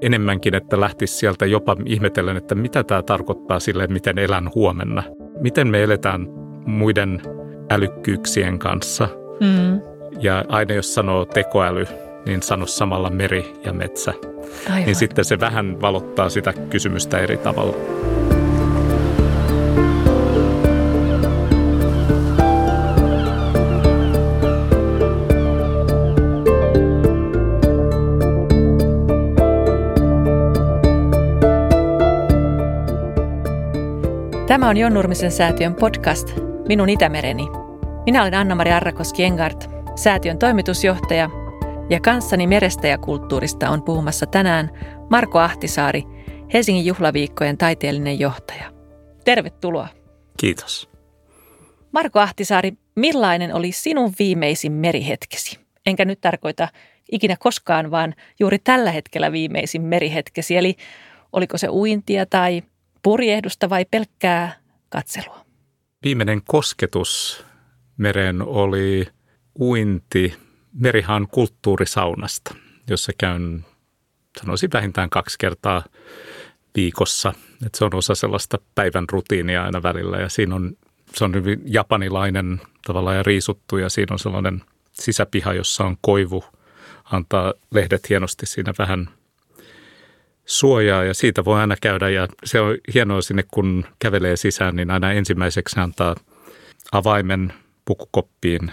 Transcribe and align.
Enemmänkin, 0.00 0.54
että 0.54 0.80
lähtisi 0.80 1.14
sieltä 1.14 1.46
jopa 1.46 1.76
ihmetellen, 1.86 2.36
että 2.36 2.54
mitä 2.54 2.84
tämä 2.84 3.02
tarkoittaa 3.02 3.60
sille, 3.60 3.86
miten 3.86 4.18
elän 4.18 4.50
huomenna. 4.54 5.02
Miten 5.40 5.68
me 5.68 5.82
eletään 5.82 6.26
muiden 6.66 7.22
älykkyyksien 7.70 8.58
kanssa. 8.58 9.08
Mm. 9.40 9.80
Ja 10.20 10.44
aina 10.48 10.74
jos 10.74 10.94
sanoo 10.94 11.24
tekoäly, 11.24 11.86
niin 12.26 12.42
sano 12.42 12.66
samalla 12.66 13.10
meri 13.10 13.52
ja 13.64 13.72
metsä. 13.72 14.12
Aivan. 14.70 14.84
Niin 14.84 14.96
sitten 14.96 15.24
se 15.24 15.40
vähän 15.40 15.80
valottaa 15.80 16.28
sitä 16.28 16.52
kysymystä 16.70 17.18
eri 17.18 17.36
tavalla. 17.36 17.74
Tämä 34.68 34.76
on 34.76 34.76
Jon 34.76 34.94
Nurmisen 34.94 35.30
säätiön 35.30 35.74
podcast 35.74 36.28
Minun 36.68 36.88
Itämereni. 36.88 37.46
Minä 38.06 38.22
olen 38.22 38.34
Anna-Mari 38.34 38.70
Arrakoski-Engart, 38.72 39.70
säätiön 39.94 40.38
toimitusjohtaja, 40.38 41.30
ja 41.90 42.00
kanssani 42.00 42.46
merestä 42.46 42.88
ja 42.88 42.98
kulttuurista 42.98 43.70
on 43.70 43.82
puhumassa 43.82 44.26
tänään 44.26 44.70
Marko 45.10 45.38
Ahtisaari, 45.38 46.02
Helsingin 46.52 46.86
juhlaviikkojen 46.86 47.58
taiteellinen 47.58 48.18
johtaja. 48.18 48.72
Tervetuloa. 49.24 49.88
Kiitos. 50.40 50.90
Marko 51.92 52.20
Ahtisaari, 52.20 52.72
millainen 52.96 53.54
oli 53.54 53.72
sinun 53.72 54.12
viimeisin 54.18 54.72
merihetkesi? 54.72 55.58
Enkä 55.86 56.04
nyt 56.04 56.20
tarkoita 56.20 56.68
ikinä 57.12 57.36
koskaan, 57.38 57.90
vaan 57.90 58.14
juuri 58.40 58.58
tällä 58.58 58.90
hetkellä 58.90 59.32
viimeisin 59.32 59.82
merihetkesi. 59.82 60.56
Eli 60.56 60.76
oliko 61.32 61.58
se 61.58 61.68
uintia 61.68 62.26
tai 62.26 62.62
purjehdusta 63.02 63.70
vai 63.70 63.84
pelkkää 63.90 64.52
katselua? 64.88 65.44
Viimeinen 66.04 66.42
kosketus 66.46 67.44
mereen 67.96 68.42
oli 68.42 69.06
uinti 69.60 70.34
Merihan 70.72 71.28
kulttuurisaunasta, 71.28 72.54
jossa 72.90 73.12
käyn 73.18 73.64
sanoisin 74.40 74.70
vähintään 74.72 75.10
kaksi 75.10 75.38
kertaa 75.38 75.84
viikossa. 76.76 77.32
että 77.66 77.78
se 77.78 77.84
on 77.84 77.94
osa 77.94 78.14
sellaista 78.14 78.58
päivän 78.74 79.04
rutiinia 79.12 79.64
aina 79.64 79.82
välillä 79.82 80.16
ja 80.16 80.28
siinä 80.28 80.54
on, 80.54 80.76
se 81.14 81.24
on 81.24 81.34
hyvin 81.34 81.62
japanilainen 81.64 82.60
tavallaan 82.86 83.16
ja 83.16 83.22
riisuttu 83.22 83.76
ja 83.76 83.88
siinä 83.88 84.12
on 84.12 84.18
sellainen 84.18 84.62
sisäpiha, 84.92 85.52
jossa 85.52 85.84
on 85.84 85.96
koivu, 86.00 86.44
antaa 87.04 87.54
lehdet 87.70 88.08
hienosti 88.08 88.46
siinä 88.46 88.72
vähän 88.78 89.08
suojaa 90.48 91.04
ja 91.04 91.14
siitä 91.14 91.44
voi 91.44 91.60
aina 91.60 91.76
käydä 91.80 92.08
ja 92.08 92.28
se 92.44 92.60
on 92.60 92.76
hienoa 92.94 93.22
sinne, 93.22 93.44
kun 93.50 93.84
kävelee 93.98 94.36
sisään, 94.36 94.76
niin 94.76 94.90
aina 94.90 95.12
ensimmäiseksi 95.12 95.80
antaa 95.80 96.16
avaimen 96.92 97.52
pukukoppiin 97.84 98.72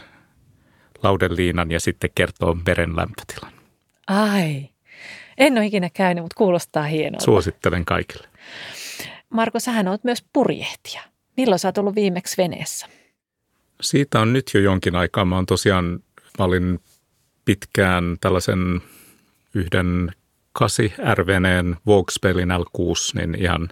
laudeliinan 1.03 1.71
ja 1.71 1.79
sitten 1.79 2.09
kertoo 2.15 2.57
meren 2.65 2.95
lämpötilan. 2.95 3.53
Ai, 4.07 4.69
en 5.37 5.57
ole 5.57 5.65
ikinä 5.65 5.89
käynyt, 5.93 6.23
mutta 6.23 6.37
kuulostaa 6.37 6.83
hienolta. 6.83 7.25
Suosittelen 7.25 7.85
kaikille. 7.85 8.27
Marko, 9.29 9.59
sähän 9.59 9.87
olet 9.87 10.03
myös 10.03 10.25
purjehtija. 10.33 11.01
Milloin 11.37 11.59
sä 11.59 11.67
oot 11.67 11.77
ollut 11.77 11.95
viimeksi 11.95 12.37
veneessä? 12.37 12.87
Siitä 13.81 14.19
on 14.19 14.33
nyt 14.33 14.51
jo 14.53 14.59
jonkin 14.59 14.95
aikaa. 14.95 15.25
Mä 15.25 15.35
oon 15.35 15.45
tosiaan, 15.45 15.99
mä 16.39 16.45
olin 16.45 16.79
pitkään 17.45 18.17
tällaisen 18.21 18.81
yhden 19.53 20.11
kasi 20.59 20.93
R-veneen 21.13 21.77
Vauxpelin 21.87 22.49
L6, 22.49 23.19
niin 23.19 23.41
ihan 23.41 23.69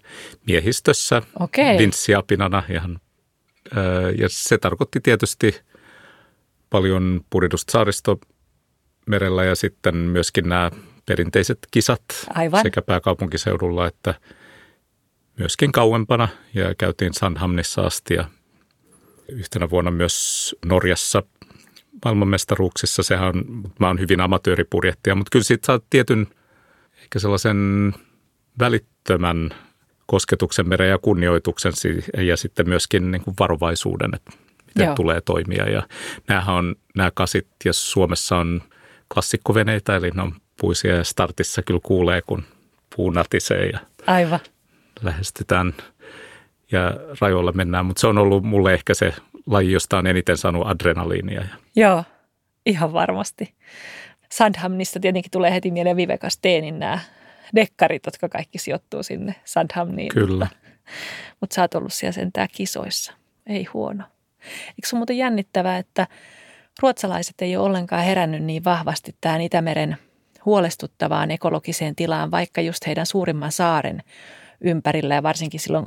miehistössä 0.48 1.22
okay. 1.40 1.78
vinssiapinana 1.78 2.64
ihan. 2.70 3.00
Ja 4.18 4.30
se 4.30 4.58
tarkoitti 4.58 5.00
tietysti 5.00 5.62
paljon 6.70 7.22
purjedusta 7.30 7.72
saaristomerellä 7.72 9.44
ja 9.44 9.56
sitten 9.56 9.96
myöskin 9.96 10.50
nämä 10.50 10.72
perinteiset 11.06 11.58
kisat 11.72 12.04
Aivan. 12.36 12.62
sekä 12.64 12.82
pääkaupunkiseudulla 12.82 13.88
että 13.88 14.14
myöskin 15.40 15.72
kauempana 15.72 16.28
ja 16.54 16.76
käytiin 16.76 17.14
Sandhamnissa 17.14 17.82
asti 17.82 18.14
ja 18.14 18.26
yhtenä 19.30 19.70
vuonna 19.70 19.92
myös 19.92 20.56
Norjassa 20.66 21.24
maailmanmestaruuksissa. 22.06 23.04
Sehän 23.04 23.28
on, 23.28 23.44
mä 23.80 23.88
oon 23.88 24.00
hyvin 24.00 24.22
amatööripurjehtija, 24.22 25.16
mutta 25.16 25.30
kyllä 25.32 25.44
siitä 25.44 25.66
saa 25.66 25.80
tietyn 25.90 26.28
sellaisen 27.18 27.94
välittömän 28.60 29.50
kosketuksen 30.06 30.70
meren 30.70 30.90
ja 30.90 30.98
kunnioituksen 30.98 31.74
ja 32.18 32.38
sitten 32.38 32.70
myöskin 32.70 33.12
niin 33.12 33.22
kuin 33.24 33.36
varovaisuuden, 33.40 34.16
että 34.16 34.32
miten 34.66 34.86
Joo. 34.86 34.96
tulee 34.96 35.22
toimia. 35.22 35.70
Ja 35.70 35.84
näähän 36.28 36.56
on, 36.56 36.76
nämä 36.96 37.12
kasit, 37.14 37.48
jos 37.66 37.92
Suomessa 37.92 38.38
on 38.38 38.62
klassikkoveneitä, 39.14 39.96
eli 39.96 40.10
ne 40.10 40.22
on 40.22 40.36
puisia 40.62 40.96
ja 40.96 41.04
startissa 41.04 41.62
kyllä 41.62 41.80
kuulee, 41.84 42.22
kun 42.22 42.44
puu 42.96 43.12
natisee 43.12 43.70
ja 43.70 43.80
Aivan. 44.08 44.40
lähestytään 45.02 45.74
ja 46.72 46.94
rajoilla 47.22 47.52
mennään. 47.52 47.86
Mutta 47.86 48.00
se 48.02 48.08
on 48.08 48.18
ollut 48.18 48.44
mulle 48.44 48.74
ehkä 48.74 48.94
se 48.94 49.14
laji, 49.46 49.72
josta 49.72 49.98
on 49.98 50.08
eniten 50.08 50.38
saanut 50.38 50.68
adrenaliinia. 50.68 51.44
Joo, 51.76 52.04
ihan 52.66 52.94
varmasti. 52.94 53.54
Sandhamnista 54.38 55.00
tietenkin 55.00 55.32
tulee 55.32 55.54
heti 55.54 55.72
mieleen 55.72 55.98
Viveka 55.98 56.30
Steenin 56.30 56.80
nämä 56.80 57.00
dekkarit, 57.56 58.06
jotka 58.06 58.30
kaikki 58.30 58.58
sijoittuu 58.58 59.04
sinne 59.04 59.36
Sandhamniin. 59.46 60.10
Kyllä. 60.10 60.46
Mutta, 60.46 60.58
mutta 61.42 61.54
sä 61.54 61.62
oot 61.62 61.76
ollut 61.76 61.94
siellä 61.94 62.12
sentään 62.12 62.48
kisoissa. 62.52 63.14
Ei 63.48 63.64
huono. 63.64 64.04
Eikö 64.68 64.88
se 64.88 64.96
muuten 64.96 65.18
jännittävää, 65.18 65.78
että 65.78 66.08
ruotsalaiset 66.82 67.36
ei 67.42 67.58
ole 67.58 67.66
ollenkaan 67.66 68.04
herännyt 68.04 68.44
niin 68.44 68.64
vahvasti 68.64 69.16
tähän 69.22 69.42
Itämeren 69.42 69.98
huolestuttavaan 70.46 71.32
ekologiseen 71.32 71.96
tilaan, 71.96 72.32
vaikka 72.32 72.62
just 72.62 72.88
heidän 72.88 73.06
suurimman 73.06 73.52
saaren 73.52 74.04
ympärillä 74.62 75.16
ja 75.16 75.24
varsinkin 75.24 75.60
silloin 75.60 75.86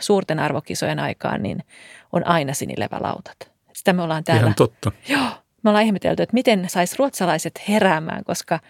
suurten 0.00 0.38
arvokisojen 0.38 0.98
aikaan, 0.98 1.42
niin 1.42 1.64
on 2.12 2.26
aina 2.26 2.54
sinilevälautat. 2.54 3.52
Sitä 3.72 3.92
me 3.92 4.02
ollaan 4.02 4.24
täällä. 4.24 4.42
Ihan 4.42 4.54
totta. 4.54 4.92
Joo, 5.08 5.28
me 5.62 5.70
ollaan 5.70 5.84
ihmetelty, 5.84 6.22
että 6.22 6.34
miten 6.34 6.64
sais 6.68 6.98
ruotsalaiset 6.98 7.62
heräämään, 7.68 8.24
koska 8.24 8.60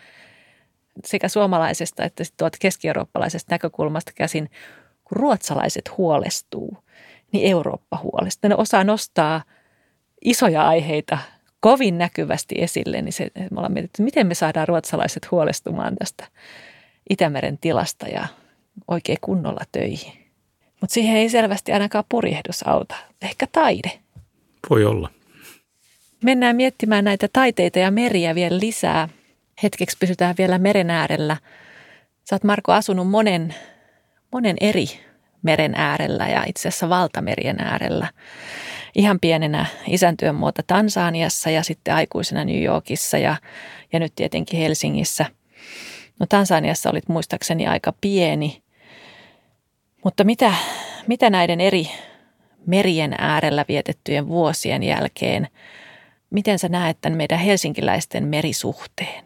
sekä 1.05 1.29
suomalaisesta 1.29 2.05
että 2.05 2.25
tuolta 2.37 2.59
keski-eurooppalaisesta 2.61 3.55
näkökulmasta 3.55 4.13
käsin, 4.15 4.51
kun 5.05 5.17
ruotsalaiset 5.17 5.97
huolestuu, 5.97 6.77
niin 7.33 7.51
Eurooppa 7.51 7.99
huolestuu. 8.03 8.49
Ne 8.49 8.55
osaa 8.57 8.85
nostaa 8.85 9.43
isoja 10.25 10.69
aiheita 10.69 11.19
kovin 11.61 11.99
näkyvästi 11.99 12.55
esille, 12.59 13.03
niin 13.03 13.13
se, 13.13 13.31
me 13.35 13.57
ollaan 13.57 13.73
mietitty, 13.73 14.03
miten 14.03 14.27
me 14.27 14.35
saadaan 14.35 14.69
ruotsalaiset 14.69 15.31
huolestumaan 15.31 15.97
tästä 15.97 16.25
Itämeren 17.11 17.59
tilasta 17.59 18.09
ja 18.09 18.27
oikein 18.89 19.19
kunnolla 19.21 19.65
töihin. 19.73 20.13
Mutta 20.81 20.95
siihen 20.95 21.17
ei 21.17 21.29
selvästi 21.29 21.73
ainakaan 21.73 22.05
purjehdus 22.09 22.69
auta. 22.69 22.95
Ehkä 23.23 23.47
taide. 23.53 23.93
Voi 24.71 24.85
olla. 24.85 25.11
Mennään 26.23 26.57
miettimään 26.57 27.05
näitä 27.05 27.29
taiteita 27.33 27.79
ja 27.79 27.91
meriä 27.91 28.35
vielä 28.35 28.59
lisää. 28.59 29.09
Hetkeksi 29.63 29.97
pysytään 30.01 30.35
vielä 30.39 30.59
meren 30.59 30.91
äärellä. 30.91 31.37
Sä 32.25 32.35
oot 32.35 32.45
Marko 32.45 32.73
asunut 32.73 33.11
monen, 33.11 33.55
monen 34.33 34.57
eri 34.61 34.87
meren 35.43 35.75
äärellä 35.77 36.29
ja 36.29 36.45
itse 36.47 36.69
asiassa 36.69 36.89
valtamerien 36.89 37.61
äärellä. 37.61 38.09
Ihan 38.95 39.19
pienenä 39.21 39.67
isäntyön 39.87 40.35
muuta 40.35 40.63
Tansaniassa 40.67 41.51
ja 41.51 41.63
sitten 41.63 41.95
aikuisena 41.95 42.45
New 42.45 42.63
Yorkissa 42.63 43.19
ja, 43.19 43.37
ja 43.93 43.99
nyt 43.99 44.13
tietenkin 44.17 44.61
Helsingissä. 44.61 45.27
No 46.21 46.27
Tansaniassa 46.29 46.91
olit 46.91 47.09
muistaakseni 47.09 47.67
aika 47.67 47.93
pieni, 48.01 48.63
mutta 50.05 50.25
mitä, 50.25 50.55
mitä 51.07 51.31
näiden 51.31 51.61
eri 51.61 51.91
merien 52.67 53.15
äärellä 53.19 53.65
vietettyjen 53.69 54.29
vuosien 54.29 54.83
jälkeen, 54.83 55.49
miten 56.33 56.59
sä 56.59 56.69
näet 56.69 57.01
tämän 57.01 57.17
meidän 57.17 57.39
helsinkiläisten 57.39 58.25
merisuhteen? 58.25 59.25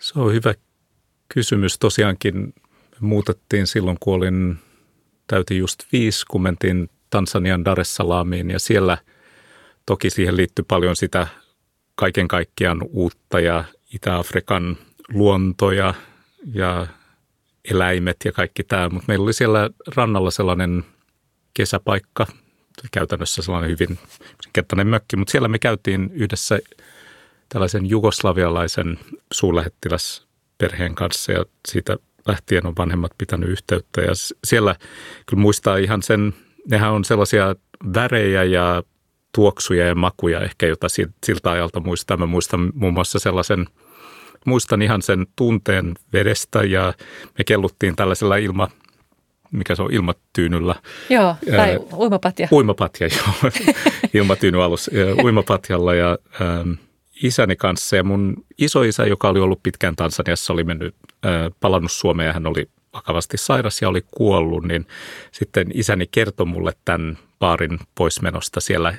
Se 0.00 0.18
on 0.18 0.32
hyvä 0.32 0.54
kysymys. 1.28 1.78
Tosiaankin 1.78 2.54
muutettiin 3.00 3.66
silloin, 3.66 3.96
kun 4.00 4.14
olin 4.14 4.58
täytin 5.26 5.58
just 5.58 5.82
viisi, 5.92 6.26
kun 6.26 6.42
mentiin 6.42 6.90
Tansanian 7.10 7.64
Dar 7.64 7.80
es 7.80 7.96
Salaamiin 7.96 8.50
ja 8.50 8.58
siellä 8.58 8.98
toki 9.86 10.10
siihen 10.10 10.36
liittyy 10.36 10.64
paljon 10.68 10.96
sitä 10.96 11.26
kaiken 11.94 12.28
kaikkiaan 12.28 12.82
uutta 12.82 13.40
ja 13.40 13.64
Itä-Afrikan 13.94 14.76
luontoja 15.08 15.94
ja 16.54 16.86
eläimet 17.70 18.16
ja 18.24 18.32
kaikki 18.32 18.64
tämä, 18.64 18.88
mutta 18.88 19.04
meillä 19.08 19.22
oli 19.22 19.32
siellä 19.32 19.70
rannalla 19.94 20.30
sellainen 20.30 20.84
kesäpaikka, 21.54 22.26
käytännössä 22.92 23.42
sellainen 23.42 23.70
hyvin 23.70 23.98
yksinkertainen 24.34 24.86
mökki, 24.86 25.16
mutta 25.16 25.30
siellä 25.30 25.48
me 25.48 25.58
käytiin 25.58 26.10
yhdessä 26.12 26.58
tällaisen 27.48 27.86
jugoslavialaisen 27.86 28.98
suurlähettiläsperheen 29.32 30.94
kanssa 30.94 31.32
ja 31.32 31.44
siitä 31.68 31.96
lähtien 32.26 32.66
on 32.66 32.74
vanhemmat 32.78 33.12
pitänyt 33.18 33.48
yhteyttä. 33.48 34.00
Ja 34.00 34.12
siellä 34.44 34.76
kyllä 35.26 35.40
muistaa 35.40 35.76
ihan 35.76 36.02
sen, 36.02 36.34
nehän 36.70 36.92
on 36.92 37.04
sellaisia 37.04 37.56
värejä 37.94 38.44
ja 38.44 38.82
tuoksuja 39.34 39.86
ja 39.86 39.94
makuja 39.94 40.40
ehkä, 40.40 40.66
jota 40.66 40.86
siltä 41.26 41.50
ajalta 41.50 41.80
muistaa. 41.80 42.16
Mä 42.16 42.26
muistan 42.26 42.72
muun 42.74 42.94
muassa 42.94 43.18
sellaisen, 43.18 43.66
muistan 44.46 44.82
ihan 44.82 45.02
sen 45.02 45.26
tunteen 45.36 45.94
vedestä 46.12 46.62
ja 46.62 46.94
me 47.38 47.44
kelluttiin 47.44 47.96
tällaisella 47.96 48.36
ilma, 48.36 48.68
mikä 49.50 49.74
se 49.74 49.82
on, 49.82 49.92
ilmatyynyllä. 49.92 50.74
Joo, 51.10 51.36
tai 51.56 51.70
ää, 51.70 51.78
uimapatja. 51.96 52.48
Uimapatja, 52.52 53.08
joo. 53.16 53.52
Ilmatyyny 54.14 54.62
alus, 54.62 54.90
uimapatjalla 55.24 55.94
ja 55.94 56.18
ähm, 56.40 56.72
isäni 57.22 57.56
kanssa 57.56 57.96
ja 57.96 58.04
mun 58.04 58.44
isoisä, 58.58 59.06
joka 59.06 59.28
oli 59.28 59.40
ollut 59.40 59.62
pitkään 59.62 59.96
Tansaniassa, 59.96 60.52
oli 60.52 60.64
mennyt, 60.64 60.94
ää, 61.22 61.50
palannut 61.60 61.92
Suomeen 61.92 62.26
ja 62.26 62.32
hän 62.32 62.46
oli 62.46 62.68
vakavasti 62.92 63.36
sairas 63.36 63.82
ja 63.82 63.88
oli 63.88 64.04
kuollut, 64.10 64.64
niin 64.64 64.86
sitten 65.32 65.66
isäni 65.74 66.06
kertoi 66.10 66.46
mulle 66.46 66.72
tämän 66.84 67.18
paarin 67.38 67.78
poismenosta 67.94 68.60
siellä 68.60 68.94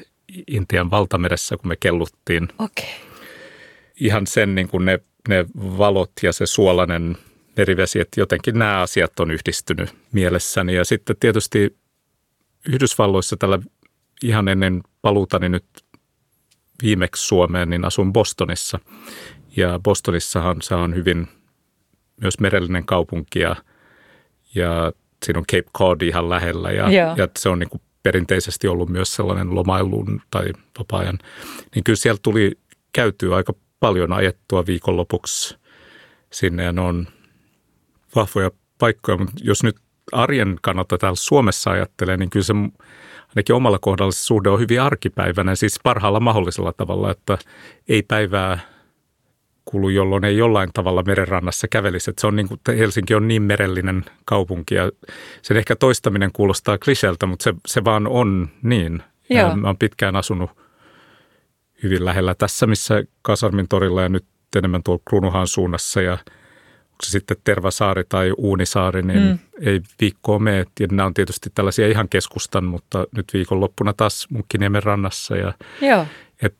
Intian 0.48 0.92
valtameressä, 0.92 1.58
kun 1.58 1.68
me 1.68 1.76
kelluttiin. 1.76 2.48
Okay. 2.60 2.90
Ihan 4.00 4.28
sen 4.28 4.56
niin 4.56 4.68
kuin 4.68 4.86
ne, 4.86 5.00
ne 5.30 5.46
valot 5.56 6.12
ja 6.24 6.34
se 6.34 6.46
suolainen 6.46 7.18
merivesi, 7.58 8.00
että 8.00 8.22
jotenkin 8.22 8.60
nämä 8.60 8.82
asiat 8.82 9.20
on 9.20 9.32
yhdistynyt 9.32 9.96
mielessäni. 10.12 10.76
Ja 10.76 10.86
sitten 10.86 11.16
tietysti 11.20 11.78
Yhdysvalloissa 12.68 13.38
tällä 13.38 13.60
ihan 14.24 14.48
ennen 14.48 14.82
paluutani 15.02 15.50
nyt 15.50 15.66
viimeksi 16.84 17.28
Suomeen, 17.28 17.70
niin 17.70 17.86
asun 17.86 18.14
Bostonissa. 18.14 18.80
Ja 19.58 19.80
Bostonissahan 19.84 20.62
se 20.62 20.76
on 20.76 20.96
hyvin 20.96 21.28
myös 22.22 22.40
merellinen 22.40 22.86
kaupunki 22.86 23.40
ja, 23.40 23.56
ja 24.56 24.92
siinä 25.26 25.40
on 25.40 25.46
Cape 25.52 25.70
Cod 25.78 26.02
ihan 26.02 26.30
lähellä 26.30 26.72
ja, 26.72 26.92
ja 26.92 27.28
se 27.40 27.50
on 27.50 27.60
niin 27.60 27.70
kuin 27.70 27.82
perinteisesti 28.04 28.68
ollut 28.68 28.90
myös 28.90 29.16
sellainen 29.16 29.56
lomailun 29.56 30.22
tai 30.32 30.54
vapaa-ajan. 30.80 31.20
Niin 31.76 31.84
kyllä 31.84 31.98
siellä 31.98 32.20
tuli 32.24 32.52
käytyä 32.94 33.36
aika 33.36 33.54
paljon 33.80 34.14
ajettua 34.14 34.66
viikonlopuksi 34.66 35.58
sinne 36.34 36.64
ja 36.64 36.72
ne 36.72 36.82
on 36.82 37.08
vahvoja 38.16 38.52
paikkoja, 38.78 39.18
mutta 39.18 39.34
jos 39.42 39.64
nyt 39.64 39.76
arjen 40.12 40.58
kannalta 40.62 40.98
täällä 40.98 41.16
Suomessa 41.16 41.72
ajattelee, 41.72 42.18
niin 42.18 42.30
kyllä 42.30 42.44
se 42.44 42.54
ainakin 43.28 43.56
omalla 43.56 43.80
kohdalla 43.80 44.12
se 44.12 44.24
suhde 44.24 44.50
on 44.50 44.60
hyvin 44.60 44.82
arkipäiväinen, 44.82 45.58
siis 45.58 45.80
parhaalla 45.84 46.20
mahdollisella 46.20 46.74
tavalla, 46.74 47.12
että 47.12 47.38
ei 47.90 48.04
päivää 48.04 48.60
kulu, 49.66 49.90
jolloin 49.90 50.24
ei 50.24 50.38
jollain 50.38 50.70
tavalla 50.74 51.04
merenrannassa 51.04 51.68
kävelisi. 51.68 52.10
Että 52.10 52.22
se 52.22 52.28
on 52.28 52.36
niin 52.36 52.48
kuin, 52.48 52.60
Helsinki 52.68 53.16
on 53.16 53.28
niin 53.28 53.42
merellinen 53.42 54.06
kaupunki 54.26 54.76
ja 54.76 54.92
sen 55.42 55.58
ehkä 55.58 55.76
toistaminen 55.76 56.32
kuulostaa 56.34 56.78
kliseltä, 56.78 57.26
mutta 57.26 57.44
se, 57.44 57.54
se 57.68 57.84
vaan 57.84 58.08
on 58.08 58.50
niin. 58.64 59.04
Joo. 59.30 59.56
Mä 59.56 59.68
oon 59.68 59.78
pitkään 59.78 60.16
asunut 60.16 60.52
hyvin 61.84 62.06
lähellä 62.06 62.36
tässä, 62.36 62.68
missä 62.68 63.04
Kasarmin 63.22 63.68
torilla 63.68 64.02
ja 64.02 64.10
nyt 64.10 64.26
enemmän 64.56 64.84
tuolla 64.84 65.02
Krunuhan 65.10 65.48
suunnassa 65.48 66.02
ja– 66.02 66.18
se 67.04 67.12
sitten 67.12 67.38
Tervasaari 67.44 68.04
tai 68.10 68.32
Uunisaari, 68.38 69.02
niin 69.02 69.24
mm. 69.24 69.40
ei 69.62 69.82
viikkoa 70.02 70.40
mene. 70.40 70.66
Ja 70.80 70.88
nämä 70.92 71.06
on 71.06 71.14
tietysti 71.14 71.50
tällaisia 71.56 71.88
ihan 71.88 72.10
keskustan, 72.10 72.64
mutta 72.64 73.06
nyt 73.16 73.34
viikonloppuna 73.34 73.94
taas 73.94 74.28
Munkkiniemen 74.30 74.84
rannassa. 74.84 75.36
Ja, 75.36 75.54
Joo. 75.82 76.06
Et, 76.42 76.56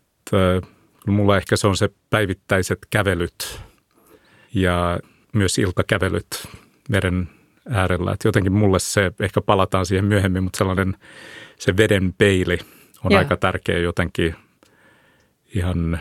mulla 1.08 1.38
ehkä 1.38 1.56
se 1.56 1.68
on 1.68 1.78
se 1.78 1.90
päivittäiset 2.10 2.80
kävelyt 2.90 3.60
ja 4.54 5.00
myös 5.34 5.58
iltakävelyt 5.58 6.48
meren 6.90 7.30
äärellä. 7.70 8.12
Et 8.12 8.24
jotenkin 8.24 8.54
mulle 8.54 8.80
se, 8.80 9.12
ehkä 9.20 9.42
palataan 9.42 9.86
siihen 9.86 10.06
myöhemmin, 10.06 10.44
mutta 10.44 10.58
sellainen 10.58 10.98
se 11.60 11.78
veden 11.78 12.14
peili 12.18 12.60
on 13.04 13.12
Joo. 13.12 13.20
aika 13.20 13.38
tärkeä 13.38 13.78
jotenkin 13.78 14.36
ihan 15.56 16.00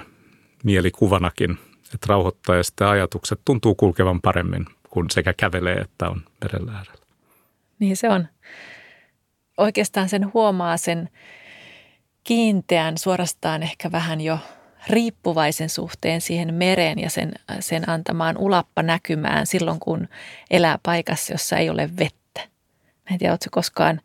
mielikuvanakin– 0.64 1.58
että 1.94 2.06
rauhoittaa 2.08 2.56
ja 2.56 2.62
sitten 2.62 2.86
ajatukset 2.86 3.40
tuntuu 3.44 3.74
kulkevan 3.74 4.20
paremmin, 4.20 4.66
kun 4.90 5.10
sekä 5.10 5.32
kävelee 5.32 5.76
että 5.76 6.08
on 6.08 6.22
merellä 6.44 6.72
äärellä. 6.72 7.04
Niin 7.78 7.96
se 7.96 8.08
on. 8.08 8.28
Oikeastaan 9.58 10.08
sen 10.08 10.34
huomaa 10.34 10.76
sen 10.76 11.08
kiinteän, 12.24 12.98
suorastaan 12.98 13.62
ehkä 13.62 13.92
vähän 13.92 14.20
jo 14.20 14.38
riippuvaisen 14.86 15.68
suhteen 15.68 16.20
siihen 16.20 16.54
mereen 16.54 16.98
ja 16.98 17.10
sen, 17.10 17.32
sen 17.60 17.88
antamaan 17.88 18.38
ulappa 18.38 18.82
näkymään 18.82 19.46
silloin, 19.46 19.80
kun 19.80 20.08
elää 20.50 20.78
paikassa, 20.82 21.32
jossa 21.32 21.56
ei 21.56 21.70
ole 21.70 21.90
vettä. 21.98 22.40
Mä 23.10 23.14
en 23.14 23.18
tiedä, 23.18 23.32
oletko 23.32 23.48
koskaan 23.50 24.00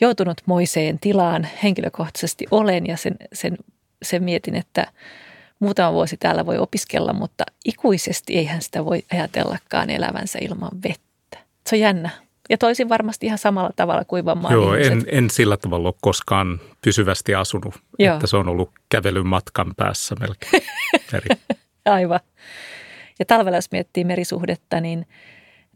joutunut 0.00 0.40
moiseen 0.46 0.98
tilaan. 0.98 1.48
Henkilökohtaisesti 1.62 2.46
olen 2.50 2.86
ja 2.86 2.96
sen, 2.96 3.16
sen, 3.32 3.56
sen 4.02 4.24
mietin, 4.24 4.54
että– 4.54 4.86
muutama 5.60 5.92
vuosi 5.92 6.16
täällä 6.16 6.46
voi 6.46 6.58
opiskella, 6.58 7.12
mutta 7.12 7.44
ikuisesti 7.64 8.36
eihän 8.36 8.62
sitä 8.62 8.84
voi 8.84 9.02
ajatellakaan 9.12 9.90
elävänsä 9.90 10.38
ilman 10.42 10.82
vettä. 10.84 11.38
Se 11.66 11.76
on 11.76 11.80
jännä. 11.80 12.10
Ja 12.50 12.58
toisin 12.58 12.88
varmasti 12.88 13.26
ihan 13.26 13.38
samalla 13.38 13.70
tavalla 13.76 14.04
kuin 14.04 14.24
vammaan 14.24 14.54
Joo, 14.54 14.74
en, 14.74 15.04
en 15.06 15.30
sillä 15.30 15.56
tavalla 15.56 15.88
ole 15.88 15.94
koskaan 16.00 16.60
pysyvästi 16.84 17.34
asunut, 17.34 17.74
Joo. 17.98 18.14
että 18.14 18.26
se 18.26 18.36
on 18.36 18.48
ollut 18.48 18.70
kävelyn 18.88 19.26
matkan 19.26 19.74
päässä 19.76 20.14
melkein. 20.20 20.62
Aivan. 21.84 22.20
Ja 23.18 23.26
talvella 23.26 23.56
jos 23.56 23.72
miettii 23.72 24.04
merisuhdetta, 24.04 24.80
niin, 24.80 25.06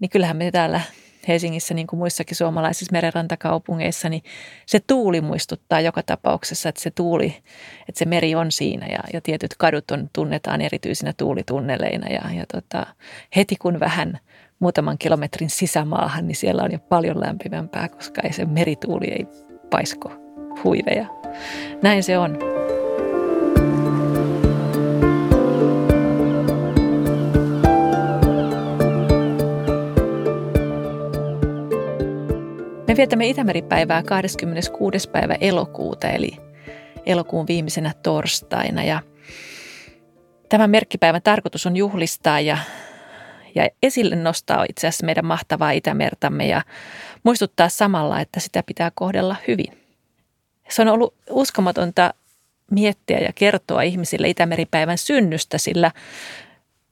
niin 0.01 0.11
kyllähän 0.11 0.37
me 0.37 0.51
täällä 0.51 0.81
Helsingissä 1.29 1.75
niin 1.75 1.87
kuin 1.87 1.99
muissakin 1.99 2.37
suomalaisissa 2.37 2.93
merenrantakaupungeissa, 2.93 4.09
niin 4.09 4.23
se 4.67 4.81
tuuli 4.87 5.21
muistuttaa 5.21 5.81
joka 5.81 6.03
tapauksessa, 6.03 6.69
että 6.69 6.81
se 6.81 6.91
tuuli, 6.91 7.37
että 7.89 7.99
se 7.99 8.05
meri 8.05 8.35
on 8.35 8.53
siinä 8.53 8.87
ja, 8.87 8.99
ja 9.13 9.21
tietyt 9.21 9.55
kadut 9.59 9.91
on, 9.91 10.11
tunnetaan 10.13 10.61
erityisinä 10.61 11.13
tuulitunneleina 11.17 12.09
ja, 12.09 12.39
ja 12.39 12.45
tota, 12.53 12.87
heti 13.37 13.57
kun 13.57 13.81
vähän 13.81 14.19
muutaman 14.59 14.99
kilometrin 14.99 15.51
sisämaahan, 15.51 16.27
niin 16.27 16.37
siellä 16.37 16.63
on 16.63 16.73
jo 16.73 16.79
paljon 16.79 17.21
lämpimämpää, 17.21 17.89
koska 17.89 18.23
ei 18.25 18.33
se 18.33 18.45
merituuli 18.45 19.07
ei 19.07 19.27
paisko 19.71 20.13
huiveja. 20.65 21.07
Näin 21.83 22.03
se 22.03 22.19
on. 22.19 22.54
Me 32.95 32.99
vietämme 32.99 33.27
Itämeripäivää 33.27 34.03
26. 34.03 35.11
päivä 35.11 35.35
elokuuta, 35.41 36.09
eli 36.09 36.37
elokuun 37.07 37.47
viimeisenä 37.47 37.93
torstaina. 38.03 38.85
Ja 38.85 39.01
tämän 40.49 40.71
merkkipäivän 40.71 41.23
tarkoitus 41.23 41.67
on 41.67 41.77
juhlistaa 41.77 42.41
ja, 42.41 42.59
ja 43.55 43.69
esille 43.83 44.17
nostaa 44.17 44.65
itse 44.69 44.87
asiassa 44.87 45.07
meidän 45.07 45.27
mahtavaa 45.27 45.71
Itämertamme 45.71 46.47
ja 46.47 46.63
muistuttaa 47.23 47.69
samalla, 47.69 48.21
että 48.21 48.41
sitä 48.41 48.63
pitää 48.63 48.93
kohdella 48.95 49.37
hyvin. 49.49 49.79
Se 50.69 50.83
on 50.83 50.89
ollut 50.89 51.15
uskomatonta 51.31 52.15
miettiä 52.71 53.19
ja 53.19 53.33
kertoa 53.35 53.83
ihmisille 53.83 54.29
Itämeripäivän 54.29 54.99
synnystä, 54.99 55.59
sillä 55.59 55.91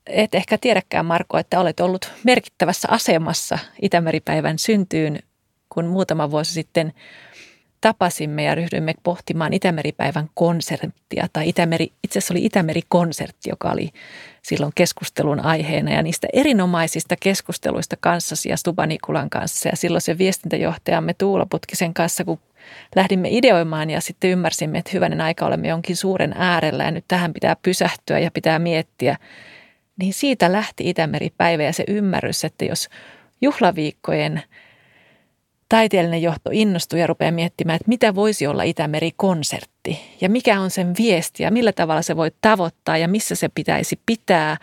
et 0.06 0.34
ehkä 0.34 0.58
tiedäkään 0.58 1.06
Marko, 1.06 1.38
että 1.38 1.60
olet 1.60 1.80
ollut 1.80 2.12
merkittävässä 2.24 2.88
asemassa 2.90 3.58
Itämeripäivän 3.82 4.58
syntyyn 4.58 5.18
kun 5.74 5.86
muutama 5.86 6.30
vuosi 6.30 6.52
sitten 6.52 6.92
tapasimme 7.82 8.44
ja 8.44 8.54
ryhdyimme 8.54 8.94
pohtimaan 9.02 9.52
Itämeripäivän 9.52 10.28
konserttia, 10.34 11.26
tai 11.32 11.48
Itämeri, 11.48 11.92
itse 12.04 12.18
asiassa 12.18 12.34
oli 12.34 12.44
Itämeri-konsertti, 12.44 13.48
joka 13.48 13.70
oli 13.70 13.90
silloin 14.42 14.72
keskustelun 14.74 15.40
aiheena, 15.40 15.92
ja 15.92 16.02
niistä 16.02 16.28
erinomaisista 16.32 17.14
keskusteluista 17.20 17.96
kanssasi 18.00 18.48
ja 18.48 18.56
Stuba 18.56 18.86
Nikulan 18.86 19.30
kanssa, 19.30 19.68
ja 19.68 19.76
silloin 19.76 20.02
se 20.02 20.18
viestintäjohtajamme 20.18 21.14
Tuula 21.14 21.46
Putkisen 21.50 21.94
kanssa, 21.94 22.24
kun 22.24 22.38
lähdimme 22.96 23.28
ideoimaan 23.30 23.90
ja 23.90 24.00
sitten 24.00 24.30
ymmärsimme, 24.30 24.78
että 24.78 24.90
hyvänen 24.94 25.20
aika 25.20 25.46
olemme 25.46 25.68
jonkin 25.68 25.96
suuren 25.96 26.34
äärellä, 26.38 26.84
ja 26.84 26.90
nyt 26.90 27.04
tähän 27.08 27.32
pitää 27.32 27.56
pysähtyä 27.62 28.18
ja 28.18 28.30
pitää 28.30 28.58
miettiä, 28.58 29.16
niin 29.96 30.14
siitä 30.14 30.52
lähti 30.52 30.90
Itämeri-päivä 30.90 31.62
ja 31.62 31.72
se 31.72 31.84
ymmärrys, 31.88 32.44
että 32.44 32.64
jos 32.64 32.88
juhlaviikkojen– 33.40 34.42
taiteellinen 35.72 36.22
johto 36.22 36.50
innostui 36.52 37.00
ja 37.00 37.06
rupeaa 37.06 37.32
miettimään, 37.32 37.76
että 37.76 37.88
mitä 37.88 38.14
voisi 38.14 38.46
olla 38.46 38.62
Itämeri-konsertti 38.62 40.00
ja 40.20 40.28
mikä 40.28 40.60
on 40.60 40.70
sen 40.70 40.94
viesti 40.98 41.42
ja 41.42 41.50
millä 41.50 41.72
tavalla 41.72 42.02
se 42.02 42.16
voi 42.16 42.30
tavoittaa 42.40 42.96
ja 42.96 43.08
missä 43.08 43.34
se 43.34 43.48
pitäisi 43.48 44.00
pitää. 44.06 44.56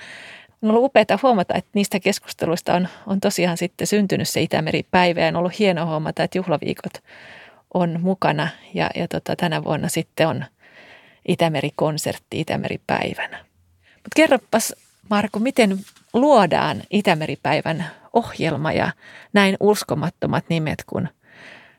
On 0.62 0.70
ollut 0.70 0.84
upeaa 0.86 1.20
huomata, 1.24 1.54
että 1.56 1.70
niistä 1.74 2.00
keskusteluista 2.00 2.74
on, 2.74 2.88
on 3.08 3.20
tosiaan 3.20 3.58
sitten 3.58 3.88
syntynyt 3.88 4.30
se 4.30 4.42
Itämeri-päivä 4.42 5.22
ja 5.22 5.28
on 5.28 5.36
ollut 5.36 5.60
hieno 5.60 5.86
huomata, 5.86 6.24
että 6.24 6.38
juhlaviikot 6.38 6.94
on 7.74 8.00
mukana 8.01 8.48
ja, 8.74 8.89
ja 8.96 9.08
tota, 9.08 9.36
tänä 9.36 9.63
vuonna 9.63 9.88
sitten 9.88 10.28
on 10.28 10.46
Itämeri-konsertti 11.28 12.39
Itämeri-päivänä. 12.39 13.38
Mutta 13.96 14.16
kerropas 14.16 14.75
Marko, 15.10 15.39
miten 15.39 15.80
luodaan 16.13 16.84
Itämeripäivän 16.89 17.86
ohjelma 18.13 18.72
ja 18.72 18.92
näin 19.34 19.58
uskomattomat 19.60 20.46
nimet 20.50 20.84
kuin 20.88 21.10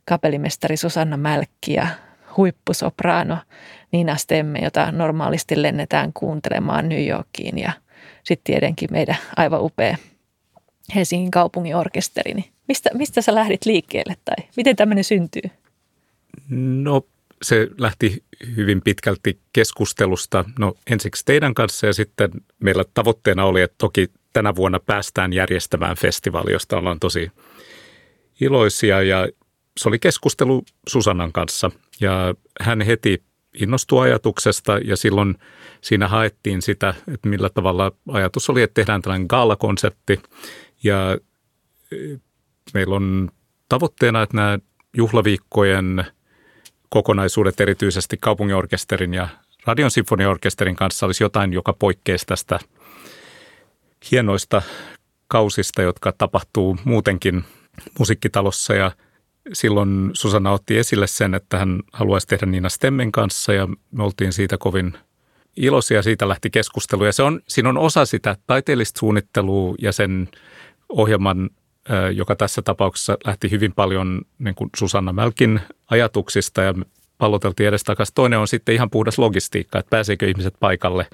kapellimestari 0.05 0.77
Susanna 0.77 1.17
Mälkki 1.17 1.73
ja 1.73 1.87
huippusopraano 2.37 3.39
Nina 3.93 4.17
Stemme, 4.17 4.59
jota 4.59 4.93
normaalisti 4.93 5.63
lennetään 5.63 6.13
kuuntelemaan 6.13 6.89
New 6.89 7.07
Yorkiin 7.07 7.59
ja 7.59 7.73
sitten 8.25 8.53
tietenkin 8.53 8.89
meidän 8.93 9.17
aivan 9.37 9.63
upea 9.63 9.97
Helsingin 10.95 11.31
kaupungin 11.31 11.77
orkesteri. 11.77 12.35
Niin 12.35 12.53
mistä, 12.69 12.91
mistä 12.95 13.23
sä 13.23 13.35
lähdit 13.35 13.65
liikkeelle 13.67 14.17
tai 14.25 14.47
miten 14.57 14.77
tämmöinen 14.77 15.05
syntyy? 15.05 15.51
No 16.83 17.03
se 17.43 17.69
lähti 17.79 18.25
hyvin 18.57 18.83
pitkälti 18.83 19.39
keskustelusta. 19.53 20.45
No 20.59 20.75
ensiksi 20.91 21.25
teidän 21.25 21.55
kanssa 21.55 21.87
ja 21.87 21.93
sitten 21.93 22.31
meillä 22.61 22.85
tavoitteena 22.95 23.45
oli, 23.45 23.63
että 23.63 23.75
toki 23.79 24.11
tänä 24.33 24.55
vuonna 24.55 24.81
päästään 24.81 25.33
järjestämään 25.33 25.97
festivaali, 25.97 26.53
josta 26.53 26.77
ollaan 26.77 27.01
tosi 27.01 27.31
iloisia. 28.41 29.03
Ja 29.03 29.29
se 29.77 29.89
oli 29.89 29.99
keskustelu 29.99 30.65
Susannan 30.89 31.33
kanssa. 31.33 31.71
Ja 32.01 32.35
hän 32.61 32.81
heti 32.81 33.23
innostui 33.55 34.09
ajatuksesta 34.09 34.79
ja 34.79 34.97
silloin 34.97 35.35
siinä 35.81 36.09
haettiin 36.09 36.63
sitä, 36.63 36.95
että 37.15 37.29
millä 37.29 37.49
tavalla 37.49 37.93
ajatus 38.09 38.51
oli, 38.51 38.63
että 38.63 38.75
tehdään 38.75 39.03
tällainen 39.03 39.27
gala-konsepti 39.31 40.21
ja 40.83 41.19
e, 41.93 41.97
meillä 42.75 42.97
on 42.97 43.31
tavoitteena, 43.69 44.23
että 44.23 44.37
nämä 44.37 44.59
juhlaviikkojen 44.97 46.05
kokonaisuudet 46.89 47.61
erityisesti 47.61 48.17
kaupunginorkesterin 48.21 49.15
ja 49.15 49.29
Radion 49.67 49.91
sinfoniaorkesterin 49.91 50.77
kanssa 50.77 51.07
olisi 51.07 51.25
jotain, 51.25 51.53
joka 51.53 51.73
poikkeaisi 51.73 52.27
tästä 52.27 52.59
hienoista 54.11 54.63
kausista, 55.29 55.83
jotka 55.83 56.13
tapahtuu 56.13 56.79
muutenkin 56.85 57.45
musiikkitalossa 57.99 58.75
ja– 58.75 58.93
silloin 59.53 60.11
Susanna 60.13 60.53
otti 60.53 60.79
esille 60.79 61.07
sen, 61.07 61.35
että 61.35 61.59
hän 61.59 61.83
haluaisi 61.93 62.27
tehdä 62.27 62.47
Niina 62.47 62.69
Stemmen 62.69 63.13
kanssa 63.13 63.53
ja 63.53 63.69
me 63.91 64.05
oltiin 64.05 64.33
siitä 64.33 64.59
kovin 64.59 64.93
iloisia. 65.57 66.03
Siitä 66.03 66.29
lähti 66.29 66.51
keskustelu 66.51 67.05
ja 67.05 67.13
se 67.13 67.23
on, 67.23 67.41
siinä 67.49 67.69
on 67.69 67.79
osa 67.79 68.05
sitä 68.05 68.37
taiteellista 68.47 68.99
suunnittelua 68.99 69.75
ja 69.79 69.93
sen 69.93 70.29
ohjelman, 70.89 71.51
joka 72.15 72.37
tässä 72.37 72.63
tapauksessa 72.63 73.19
lähti 73.25 73.51
hyvin 73.51 73.73
paljon 73.73 74.23
niin 74.39 74.55
kuin 74.55 74.71
Susanna 74.77 75.13
Mälkin 75.13 75.61
ajatuksista 75.91 76.63
ja 76.63 76.75
palloteltiin 77.19 77.69
edes 77.69 77.85
takaisin. 77.85 78.15
Toinen 78.15 78.39
on 78.39 78.49
sitten 78.49 78.75
ihan 78.75 78.91
puhdas 78.91 79.19
logistiikka, 79.19 79.79
että 79.79 79.91
pääseekö 79.91 80.29
ihmiset 80.29 80.55
paikalle, 80.61 81.07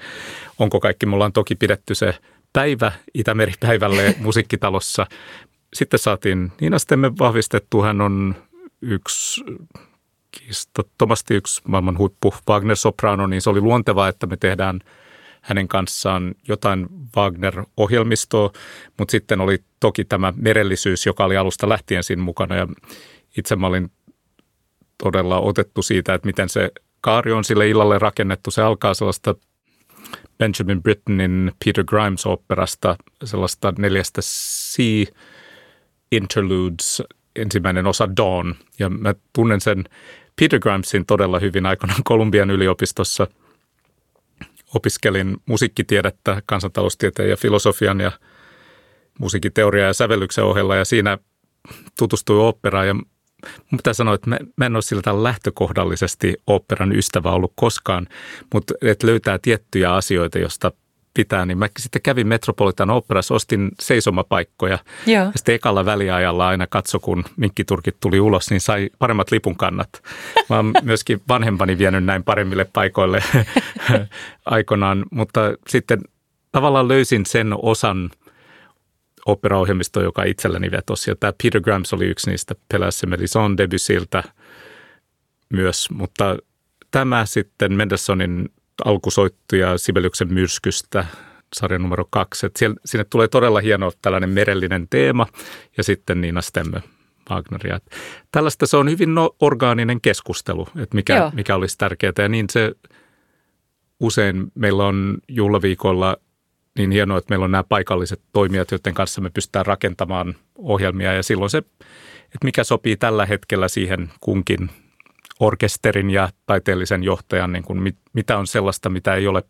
onko 0.59 0.79
kaikki. 0.79 1.05
Me 1.05 1.13
ollaan 1.13 1.33
toki 1.33 1.55
pidetty 1.55 1.95
se 1.95 2.13
päivä 2.57 2.91
Itämeri-päivälle 3.13 4.15
musiikkitalossa, 4.25 5.05
sitten 5.73 5.99
saatiin 5.99 6.51
Niina 6.61 6.79
Stemme 6.79 7.11
vahvistettu. 7.19 7.81
Hän 7.81 8.01
on 8.01 8.35
yksi 8.81 9.43
kiistattomasti 10.31 11.35
yksi 11.35 11.61
maailman 11.67 11.97
huippu 11.97 12.33
Wagner-soprano, 12.49 13.27
niin 13.27 13.41
se 13.41 13.49
oli 13.49 13.61
luontevaa, 13.61 14.07
että 14.07 14.27
me 14.27 14.37
tehdään 14.37 14.79
hänen 15.41 15.67
kanssaan 15.67 16.35
jotain 16.47 16.87
Wagner-ohjelmistoa, 17.17 18.51
mutta 18.97 19.11
sitten 19.11 19.41
oli 19.41 19.63
toki 19.79 20.05
tämä 20.05 20.33
merellisyys, 20.35 21.05
joka 21.05 21.25
oli 21.25 21.37
alusta 21.37 21.69
lähtien 21.69 22.03
siinä 22.03 22.23
mukana 22.23 22.55
ja 22.55 22.67
itse 23.37 23.55
mä 23.55 23.67
olin 23.67 23.91
todella 25.03 25.39
otettu 25.39 25.81
siitä, 25.81 26.13
että 26.13 26.25
miten 26.25 26.49
se 26.49 26.71
kaari 27.01 27.31
on 27.31 27.43
sille 27.43 27.69
illalle 27.69 27.99
rakennettu. 27.99 28.51
Se 28.51 28.61
alkaa 28.61 28.93
sellaista 28.93 29.35
Benjamin 30.37 30.83
Brittonin 30.83 31.51
Peter 31.65 31.83
Grimes-operasta, 31.83 32.95
sellaista 33.23 33.73
neljästä 33.77 34.21
C 34.21 34.77
Interludes, 36.11 37.03
ensimmäinen 37.35 37.87
osa 37.87 38.15
Dawn. 38.17 38.55
Ja 38.79 38.89
mä 38.89 39.15
tunnen 39.33 39.61
sen 39.61 39.83
Peter 40.39 40.59
Grimesin 40.59 41.05
todella 41.05 41.39
hyvin 41.39 41.65
aikanaan 41.65 42.03
Kolumbian 42.03 42.51
yliopistossa. 42.51 43.27
Opiskelin 44.75 45.37
musiikkitiedettä, 45.45 46.41
kansantaloustieteen 46.45 47.29
ja 47.29 47.37
filosofian 47.37 47.99
ja 47.99 48.11
musiikkiteoria 49.19 49.85
ja 49.85 49.93
sävellyksen 49.93 50.43
ohella 50.43 50.75
ja 50.75 50.85
siinä 50.85 51.17
tutustui 51.97 52.47
operaan 52.47 52.87
ja 52.87 52.95
pitää 53.71 53.93
sanoa, 53.93 54.13
että 54.13 54.29
mä, 54.57 54.65
en 54.65 54.75
ole 54.75 54.81
sillä 54.81 55.23
lähtökohdallisesti 55.23 56.35
operan 56.47 56.95
ystävä 56.95 57.31
ollut 57.31 57.53
koskaan, 57.55 58.07
mutta 58.53 58.73
että 58.81 59.07
löytää 59.07 59.39
tiettyjä 59.41 59.93
asioita, 59.93 60.39
josta 60.39 60.71
pitää, 61.13 61.45
niin 61.45 61.57
mä 61.57 61.67
sitten 61.79 62.01
kävin 62.01 62.27
Metropolitan 62.27 62.89
Operassa, 62.89 63.33
ostin 63.33 63.71
seisomapaikkoja. 63.81 64.79
Joo. 65.05 65.25
Ja 65.25 65.31
sitten 65.35 65.55
ekalla 65.55 65.85
väliajalla 65.85 66.47
aina 66.47 66.67
katso, 66.67 66.99
kun 66.99 67.23
minkkiturkit 67.37 67.95
tuli 67.99 68.19
ulos, 68.19 68.49
niin 68.49 68.61
sai 68.61 68.89
paremmat 68.99 69.31
lipun 69.31 69.55
kannat. 69.55 69.89
Mä 70.49 70.55
oon 70.55 70.73
myöskin 70.83 71.21
vanhempani 71.27 71.77
vienyt 71.77 72.05
näin 72.05 72.23
paremmille 72.23 72.65
paikoille 72.73 73.23
aikoinaan, 74.45 75.05
mutta 75.11 75.41
sitten 75.67 76.01
tavallaan 76.51 76.87
löysin 76.87 77.25
sen 77.25 77.53
osan 77.61 78.09
operaohjelmistoa, 79.27 80.03
joka 80.03 80.23
itselleni 80.23 80.71
vetosi. 80.71 81.11
Ja 81.11 81.15
tämä 81.15 81.33
Peter 81.43 81.61
Grams 81.61 81.93
oli 81.93 82.05
yksi 82.05 82.29
niistä 82.29 82.55
Pelässä 82.69 83.07
Melison 83.07 83.57
Debusyltä 83.57 84.23
myös, 85.49 85.89
mutta 85.89 86.37
tämä 86.91 87.25
sitten 87.25 87.73
Mendelssohnin 87.73 88.49
alkusoittuja 88.85 89.77
Sibeliuksen 89.77 90.33
myrskystä, 90.33 91.05
sarjan 91.55 91.81
numero 91.81 92.05
kaksi. 92.09 92.45
Että 92.45 92.59
siellä, 92.59 92.75
sinne 92.85 93.05
tulee 93.09 93.27
todella 93.27 93.59
hieno 93.59 93.91
tällainen 94.01 94.29
merellinen 94.29 94.87
teema 94.89 95.27
ja 95.77 95.83
sitten 95.83 96.21
Niina 96.21 96.41
Stemme 96.41 96.83
Wagneria. 97.29 97.79
Tällaista 98.31 98.65
se 98.67 98.77
on 98.77 98.89
hyvin 98.89 99.15
no, 99.15 99.35
orgaaninen 99.39 100.01
keskustelu, 100.01 100.67
että 100.77 100.95
mikä, 100.95 101.31
mikä 101.33 101.55
olisi 101.55 101.77
tärkeää. 101.77 102.13
Ja 102.17 102.29
niin 102.29 102.45
se 102.49 102.71
usein 103.99 104.51
meillä 104.55 104.85
on 104.85 105.17
juhlaviikolla 105.27 106.17
niin 106.77 106.91
hienoa, 106.91 107.17
että 107.17 107.31
meillä 107.31 107.43
on 107.43 107.51
nämä 107.51 107.63
paikalliset 107.63 108.21
toimijat, 108.33 108.71
joiden 108.71 108.93
kanssa 108.93 109.21
me 109.21 109.29
pystytään 109.29 109.65
rakentamaan 109.65 110.35
ohjelmia. 110.55 111.13
Ja 111.13 111.23
silloin 111.23 111.49
se, 111.49 111.57
että 111.57 112.43
mikä 112.43 112.63
sopii 112.63 112.97
tällä 112.97 113.25
hetkellä 113.25 113.67
siihen 113.67 114.11
kunkin 114.21 114.69
orkesterin 115.39 116.09
ja 116.09 116.29
taiteellisen 116.45 117.03
johtajan, 117.03 117.51
niin 117.51 117.63
kuin 117.63 117.81
mit, 117.81 117.95
mitä 118.13 118.37
on 118.37 118.47
sellaista, 118.47 118.89
mitä 118.89 119.15
ei 119.15 119.27
ole. 119.27 119.43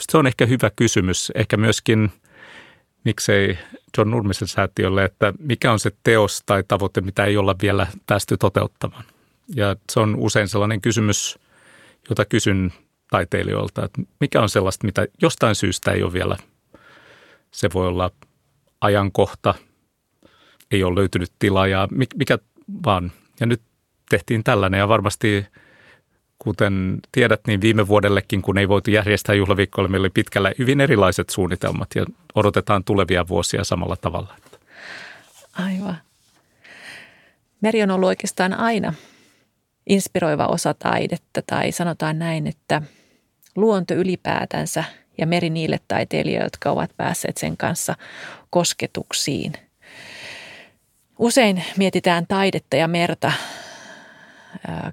Se 0.00 0.18
on 0.18 0.26
ehkä 0.26 0.46
hyvä 0.46 0.70
kysymys, 0.76 1.32
ehkä 1.34 1.56
myöskin 1.56 2.12
miksei 3.04 3.58
John 3.98 4.10
Nurmisen 4.10 4.48
säätiölle, 4.48 5.04
että 5.04 5.32
mikä 5.38 5.72
on 5.72 5.78
se 5.78 5.90
teos 6.02 6.42
tai 6.46 6.64
tavoite, 6.68 7.00
mitä 7.00 7.24
ei 7.24 7.36
olla 7.36 7.54
vielä 7.62 7.86
päästy 8.06 8.36
toteuttamaan. 8.36 9.04
Ja 9.54 9.76
se 9.92 10.00
on 10.00 10.16
usein 10.16 10.48
sellainen 10.48 10.80
kysymys, 10.80 11.38
jota 12.08 12.24
kysyn 12.24 12.72
taiteilijoilta, 13.10 13.84
että 13.84 14.02
mikä 14.20 14.42
on 14.42 14.48
sellaista, 14.48 14.86
mitä 14.86 15.06
jostain 15.22 15.54
syystä 15.54 15.92
ei 15.92 16.02
ole 16.02 16.12
vielä. 16.12 16.36
Se 17.50 17.68
voi 17.74 17.86
olla 17.86 18.10
ajankohta, 18.80 19.54
ei 20.70 20.84
ole 20.84 20.94
löytynyt 20.94 21.32
tilaa 21.38 21.66
ja 21.66 21.88
mikä 22.14 22.38
vaan. 22.84 23.12
Ja 23.40 23.46
nyt 23.46 23.62
tehtiin 24.10 24.44
tällainen 24.44 24.78
ja 24.78 24.88
varmasti 24.88 25.46
kuten 26.38 26.98
tiedät, 27.12 27.40
niin 27.46 27.60
viime 27.60 27.88
vuodellekin, 27.88 28.42
kun 28.42 28.58
ei 28.58 28.68
voitu 28.68 28.90
järjestää 28.90 29.34
juhlaviikkoa, 29.34 29.88
meillä 29.88 30.04
oli 30.04 30.10
pitkällä 30.10 30.52
hyvin 30.58 30.80
erilaiset 30.80 31.30
suunnitelmat 31.30 31.88
ja 31.94 32.06
odotetaan 32.34 32.84
tulevia 32.84 33.28
vuosia 33.28 33.64
samalla 33.64 33.96
tavalla. 33.96 34.36
Aivan. 35.52 35.96
Meri 37.60 37.82
on 37.82 37.90
ollut 37.90 38.06
oikeastaan 38.06 38.54
aina 38.54 38.94
inspiroiva 39.86 40.46
osa 40.46 40.74
taidetta 40.74 41.42
tai 41.46 41.72
sanotaan 41.72 42.18
näin, 42.18 42.46
että 42.46 42.82
luonto 43.56 43.94
ylipäätänsä 43.94 44.84
ja 45.20 45.26
meri 45.26 45.50
niille 45.50 45.80
taiteilijoille, 45.88 46.46
jotka 46.46 46.70
ovat 46.70 46.90
päässeet 46.96 47.36
sen 47.36 47.56
kanssa 47.56 47.94
kosketuksiin. 48.50 49.52
Usein 51.18 51.64
mietitään 51.76 52.26
taidetta 52.28 52.76
ja 52.76 52.88
merta 52.88 53.32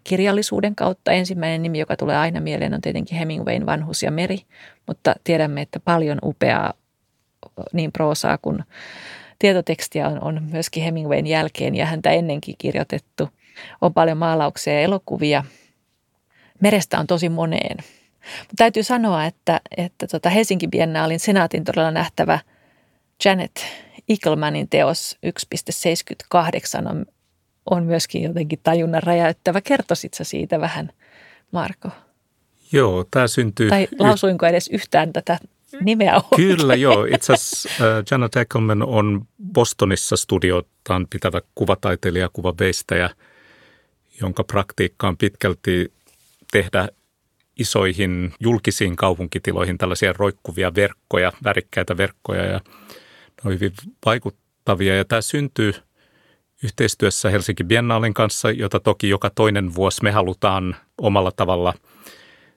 kirjallisuuden 0.04 0.76
kautta. 0.76 1.12
Ensimmäinen 1.12 1.64
nimi, 1.64 1.80
joka 1.80 1.96
tulee 1.96 2.18
aina 2.18 2.40
mieleen, 2.40 2.74
on 2.74 2.82
tietenkin 2.82 3.18
Hemingwayn 3.18 3.66
Vanhus 3.66 4.04
ja 4.04 4.12
meri, 4.12 4.42
mutta 4.88 5.16
tiedämme, 5.24 5.62
että 5.62 5.80
paljon 5.80 6.20
upeaa 6.24 6.74
niin 7.74 7.92
proosaa 7.92 8.38
kuin 8.38 8.64
tietotekstiä 9.40 10.08
on, 10.08 10.24
on 10.24 10.44
myöskin 10.52 10.84
Hemingwayn 10.84 11.28
jälkeen 11.28 11.76
ja 11.76 11.86
häntä 11.86 12.10
ennenkin 12.10 12.56
kirjoitettu. 12.58 13.30
On 13.82 13.94
paljon 13.94 14.18
maalauksia 14.18 14.74
ja 14.74 14.82
elokuvia. 14.82 15.44
Merestä 16.62 17.00
on 17.00 17.08
tosi 17.08 17.30
moneen. 17.30 17.78
Mutta 18.40 18.56
täytyy 18.58 18.84
sanoa, 18.84 19.26
että, 19.26 19.62
että 19.78 20.08
tota 20.08 20.30
Helsinki 20.30 20.68
Biennaalin 20.68 21.20
senaatin 21.20 21.64
todella 21.64 21.92
nähtävä 21.92 22.40
Janet 23.26 23.66
Ickelmanin 24.08 24.70
teos 24.70 25.18
1.78 25.26 26.90
on 26.90 27.06
on 27.70 27.84
myöskin 27.84 28.24
jotenkin 28.24 28.60
tajunnan 28.64 29.04
räjäyttävä. 29.04 29.62
Kertoisit 29.62 30.14
sä 30.14 30.24
siitä 30.24 30.60
vähän, 30.60 30.92
Marko? 31.52 31.90
Joo, 32.72 33.06
tämä 33.12 33.28
syntyy... 33.28 33.70
Tai 33.70 33.88
lausuinko 34.00 34.46
edes 34.46 34.68
yhtään 34.68 35.14
tätä 35.14 35.40
nimeä 35.82 36.16
on. 36.16 36.24
Kyllä 36.36 36.76
joo. 36.76 37.06
Itse 37.06 37.34
asiassa 37.34 37.70
uh, 37.70 38.04
Janet 38.12 38.36
Eckelman 38.36 38.84
on 38.84 39.28
Bostonissa 39.54 40.18
studiotaan 40.18 41.08
pitävä 41.10 41.42
kuvataiteilija, 41.56 42.30
kuvaveistäjä, 42.34 43.10
jonka 44.22 44.44
praktiikka 44.44 45.08
on 45.08 45.18
pitkälti 45.18 45.94
tehdä 46.52 46.90
isoihin 47.60 48.34
julkisiin 48.40 48.96
kaupunkitiloihin 48.96 49.78
tällaisia 49.78 50.14
roikkuvia 50.14 50.76
verkkoja, 50.76 51.32
värikkäitä 51.44 51.98
verkkoja 51.98 52.46
ja 52.46 52.58
ne 52.58 53.42
on 53.46 53.54
hyvin 53.54 53.74
vaikuttavia. 54.06 54.96
Ja 54.96 55.06
tämä 55.06 55.22
syntyy 55.22 55.74
yhteistyössä 56.64 57.30
Helsinki 57.30 57.64
Biennaalin 57.64 58.14
kanssa, 58.14 58.52
jota 58.52 58.80
toki 58.80 59.10
joka 59.10 59.30
toinen 59.30 59.76
vuosi 59.76 60.04
me 60.04 60.12
halutaan 60.12 60.76
omalla 60.98 61.32
tavalla 61.32 61.74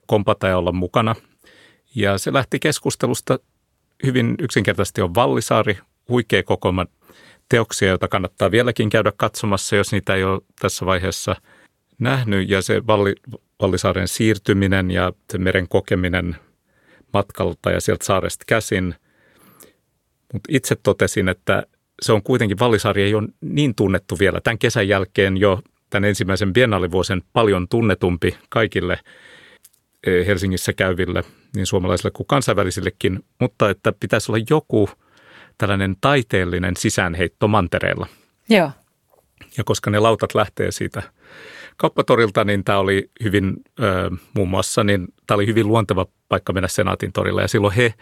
kompata 0.07 0.47
ja 0.49 0.59
olla 0.59 0.73
mukana. 0.73 1.15
Ja 1.95 2.19
se 2.19 2.33
lähti 2.33 2.59
keskustelusta 2.59 3.39
hyvin 4.05 4.35
yksinkertaisesti 4.39 5.03
on 5.03 5.15
Vallisaari, 5.15 5.79
huikea 6.09 6.43
kokoelma 6.43 6.87
teoksia, 7.49 7.89
joita 7.89 8.09
kannattaa 8.09 8.51
vieläkin 8.51 8.91
käydä 8.91 9.13
katsomassa, 9.17 9.77
jos 9.77 9.93
niitä 9.93 10.15
ei 10.15 10.25
ole 10.25 10.41
tässä 10.61 10.87
vaiheessa 10.87 11.37
nähnyt. 11.99 12.51
Ja 12.51 12.63
se 12.63 12.87
Valli, 12.87 13.15
Vallisaaren 13.61 14.09
siirtyminen 14.09 14.91
ja 14.91 15.13
meren 15.39 15.69
kokeminen 15.69 16.37
matkalta 17.13 17.71
ja 17.71 17.81
sieltä 17.81 18.05
saaresta 18.05 18.45
käsin. 18.47 18.95
Mutta 20.33 20.49
itse 20.49 20.77
totesin, 20.83 21.29
että 21.29 21.63
se 22.03 22.13
on 22.13 22.23
kuitenkin, 22.23 22.59
Vallisaari 22.59 23.03
ei 23.03 23.15
ole 23.15 23.29
niin 23.41 23.75
tunnettu 23.75 24.19
vielä. 24.19 24.41
Tämän 24.41 24.59
kesän 24.59 24.89
jälkeen 24.89 25.37
jo 25.37 25.61
tämän 25.91 26.09
ensimmäisen 26.09 26.53
biennaalivuosen 26.53 27.23
paljon 27.33 27.69
tunnetumpi 27.69 28.37
kaikille 28.49 28.99
eh, 30.07 30.27
Helsingissä 30.27 30.73
käyville, 30.73 31.25
niin 31.57 31.67
suomalaisille 31.67 32.11
kuin 32.11 32.27
kansainvälisillekin, 32.27 33.25
mutta 33.41 33.71
että 33.71 33.93
pitäisi 34.01 34.33
olla 34.33 34.45
joku 34.51 34.91
tällainen 35.59 35.97
taiteellinen 36.01 36.77
sisäänheitto 36.77 37.49
mantereella. 37.49 38.07
Joo. 38.49 38.71
Ja 39.57 39.65
koska 39.65 39.91
ne 39.91 39.99
lautat 39.99 40.35
lähtee 40.35 40.71
siitä 40.71 41.03
kauppatorilta, 41.81 42.45
niin 42.45 42.65
tämä 42.65 42.79
oli 42.79 43.11
hyvin, 43.23 43.57
äh, 43.83 44.19
muun 44.35 44.49
muassa, 44.49 44.85
niin 44.85 45.09
tämä 45.27 45.37
oli 45.37 45.47
hyvin 45.47 45.69
luonteva 45.69 46.07
paikka 46.29 46.53
mennä 46.53 46.69
Senaatin 46.69 47.13
torille. 47.13 47.43
Ja 47.43 47.49
silloin 47.49 47.75
he 47.75 47.95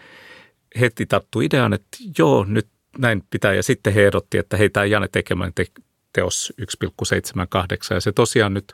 heti 0.79 1.05
tarttu 1.05 1.41
ideaan, 1.41 1.73
että 1.73 1.97
joo, 2.17 2.45
nyt 2.45 2.67
näin 2.97 3.23
pitää. 3.29 3.53
Ja 3.53 3.63
sitten 3.63 3.93
he 3.93 4.05
ehdotti, 4.05 4.37
että 4.37 4.57
heitä 4.57 4.83
ei 4.83 4.91
Jane 4.91 5.07
tekemään 5.11 5.51
te- 5.55 5.65
teos 6.13 6.53
1,78. 6.61 7.93
Ja 7.95 8.01
se 8.01 8.11
tosiaan 8.11 8.53
nyt 8.53 8.73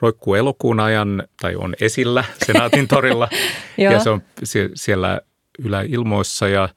roikkuu 0.00 0.34
elokuun 0.34 0.80
ajan 0.80 1.22
tai 1.40 1.56
on 1.56 1.74
esillä 1.80 2.24
Senaatin 2.46 2.88
torilla. 2.88 3.28
ja 3.78 4.00
se 4.00 4.10
on 4.10 4.22
siellä 4.74 5.20
yläilmoissa 5.58 6.48
ja 6.48 6.68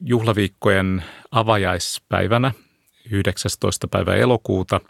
juhlaviikkojen 0.00 1.04
avajaispäivänä 1.30 2.52
19. 3.10 3.88
päivä 3.88 4.14
elokuuta, 4.14 4.80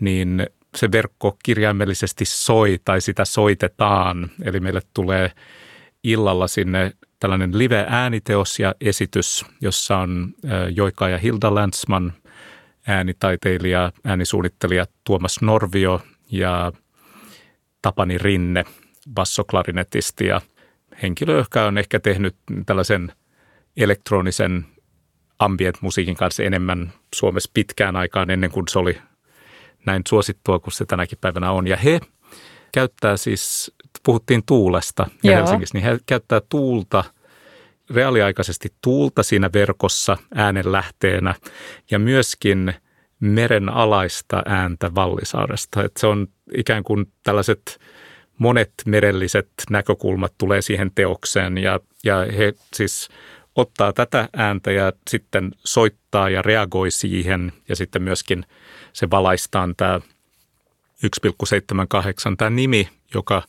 niin 0.00 0.46
se 0.76 0.92
verkko 0.92 1.36
kirjaimellisesti 1.44 2.24
soi 2.24 2.78
tai 2.84 3.00
sitä 3.00 3.24
soitetaan. 3.24 4.30
Eli 4.42 4.60
meille 4.60 4.80
tulee 4.94 5.32
illalla 6.04 6.46
sinne 6.46 6.92
tällainen 7.20 7.58
live-ääniteos 7.58 8.58
ja 8.58 8.74
esitys, 8.80 9.44
jossa 9.60 9.98
on 9.98 10.34
Joika 10.74 11.08
ja 11.08 11.18
Hilda 11.18 11.54
Landsman, 11.54 12.12
äänitaiteilija, 12.86 13.92
äänisuunnittelija 14.04 14.86
Tuomas 15.04 15.42
Norvio 15.42 16.02
ja 16.30 16.72
Tapani 17.82 18.18
Rinne, 18.18 18.64
bassoklarinetisti 19.14 20.26
ja 20.26 20.40
henkilö, 21.02 21.38
joka 21.38 21.66
on 21.66 21.78
ehkä 21.78 22.00
tehnyt 22.00 22.36
tällaisen 22.66 23.12
elektronisen 23.76 24.66
ambient-musiikin 25.38 26.16
kanssa 26.16 26.42
enemmän 26.42 26.92
Suomessa 27.14 27.50
pitkään 27.54 27.96
aikaan 27.96 28.30
ennen 28.30 28.50
kuin 28.50 28.68
se 28.68 28.78
oli 28.78 28.98
näin 29.86 30.02
suosittua 30.08 30.58
kuin 30.58 30.72
se 30.72 30.84
tänäkin 30.84 31.18
päivänä 31.20 31.50
on. 31.50 31.66
Ja 31.66 31.76
he 31.76 32.00
käyttää 32.72 33.16
siis, 33.16 33.72
puhuttiin 34.04 34.42
tuulesta 34.46 35.06
ja 35.22 35.32
Joo. 35.32 35.40
Helsingissä, 35.40 35.78
niin 35.78 35.84
he 35.84 35.98
käyttää 36.06 36.40
tuulta 36.48 37.04
reaaliaikaisesti 37.90 38.68
tuulta 38.82 39.22
siinä 39.22 39.50
verkossa 39.54 40.16
äänenlähteenä 40.34 41.34
ja 41.90 41.98
myöskin 41.98 42.74
meren 43.20 43.68
alaista 43.68 44.42
ääntä 44.46 44.94
Vallisaaresta. 44.94 45.84
Että 45.84 46.00
se 46.00 46.06
on 46.06 46.26
ikään 46.56 46.84
kuin 46.84 47.12
tällaiset 47.22 47.80
monet 48.38 48.72
merelliset 48.86 49.50
näkökulmat 49.70 50.32
tulee 50.38 50.62
siihen 50.62 50.90
teokseen 50.94 51.58
ja, 51.58 51.80
ja 52.04 52.16
he 52.38 52.52
siis 52.74 53.08
ottaa 53.56 53.92
tätä 53.92 54.28
ääntä 54.36 54.72
ja 54.72 54.92
sitten 55.10 55.50
soittaa 55.64 56.30
ja 56.30 56.42
reagoi 56.42 56.90
siihen 56.90 57.52
ja 57.68 57.76
sitten 57.76 58.02
myöskin 58.02 58.44
se 58.92 59.10
valaistaan 59.10 59.74
tämä 59.76 60.00
1,78 61.06 62.36
tämä 62.38 62.50
nimi, 62.50 62.88
joka 63.14 63.42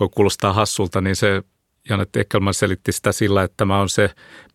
voi 0.00 0.08
kuulostaa 0.14 0.52
hassulta, 0.52 1.00
niin 1.00 1.16
se 1.16 1.42
Janet 1.88 2.16
Eckelman 2.16 2.54
selitti 2.54 2.92
sitä 2.92 3.12
sillä, 3.12 3.42
että 3.42 3.54
tämä 3.56 3.80
on 3.80 3.88
se 3.88 4.10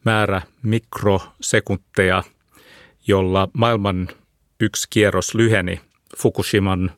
määrä 0.06 0.42
mikrosekunteja, 0.64 2.24
jolla 3.08 3.50
maailman 3.54 4.10
yksi 4.60 4.88
kierros 4.90 5.36
lyheni 5.36 5.82
Fukushiman 6.18 6.92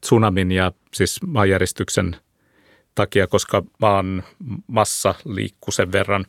tsunamin 0.00 0.52
ja 0.52 0.72
siis 0.94 1.22
maanjäristyksen 1.26 2.16
takia, 2.94 3.26
koska 3.26 3.62
maan 3.80 4.22
massa 4.66 5.14
liikkuu 5.24 5.72
sen 5.72 5.92
verran. 5.92 6.26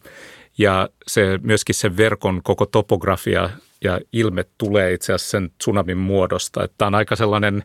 Ja 0.58 0.90
se, 1.08 1.40
myöskin 1.44 1.76
sen 1.76 1.98
verkon 1.98 2.44
koko 2.44 2.66
topografia 2.66 3.50
ja 3.84 4.00
ilme 4.14 4.46
tulee 4.58 4.94
itse 4.94 5.14
asiassa 5.14 5.32
sen 5.32 5.52
tsunamin 5.58 5.98
muodosta. 5.98 6.68
Tämä 6.78 6.88
on 6.88 6.96
aika 6.96 7.16
sellainen 7.16 7.64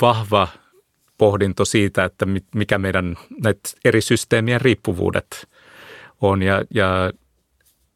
vahva 0.00 0.48
pohdinto 1.18 1.64
siitä, 1.64 2.04
että 2.04 2.26
mikä 2.54 2.78
meidän 2.78 3.16
näitä 3.42 3.60
eri 3.84 4.00
systeemien 4.00 4.60
riippuvuudet 4.60 5.48
on. 6.20 6.42
Ja, 6.42 6.64
ja 6.74 7.12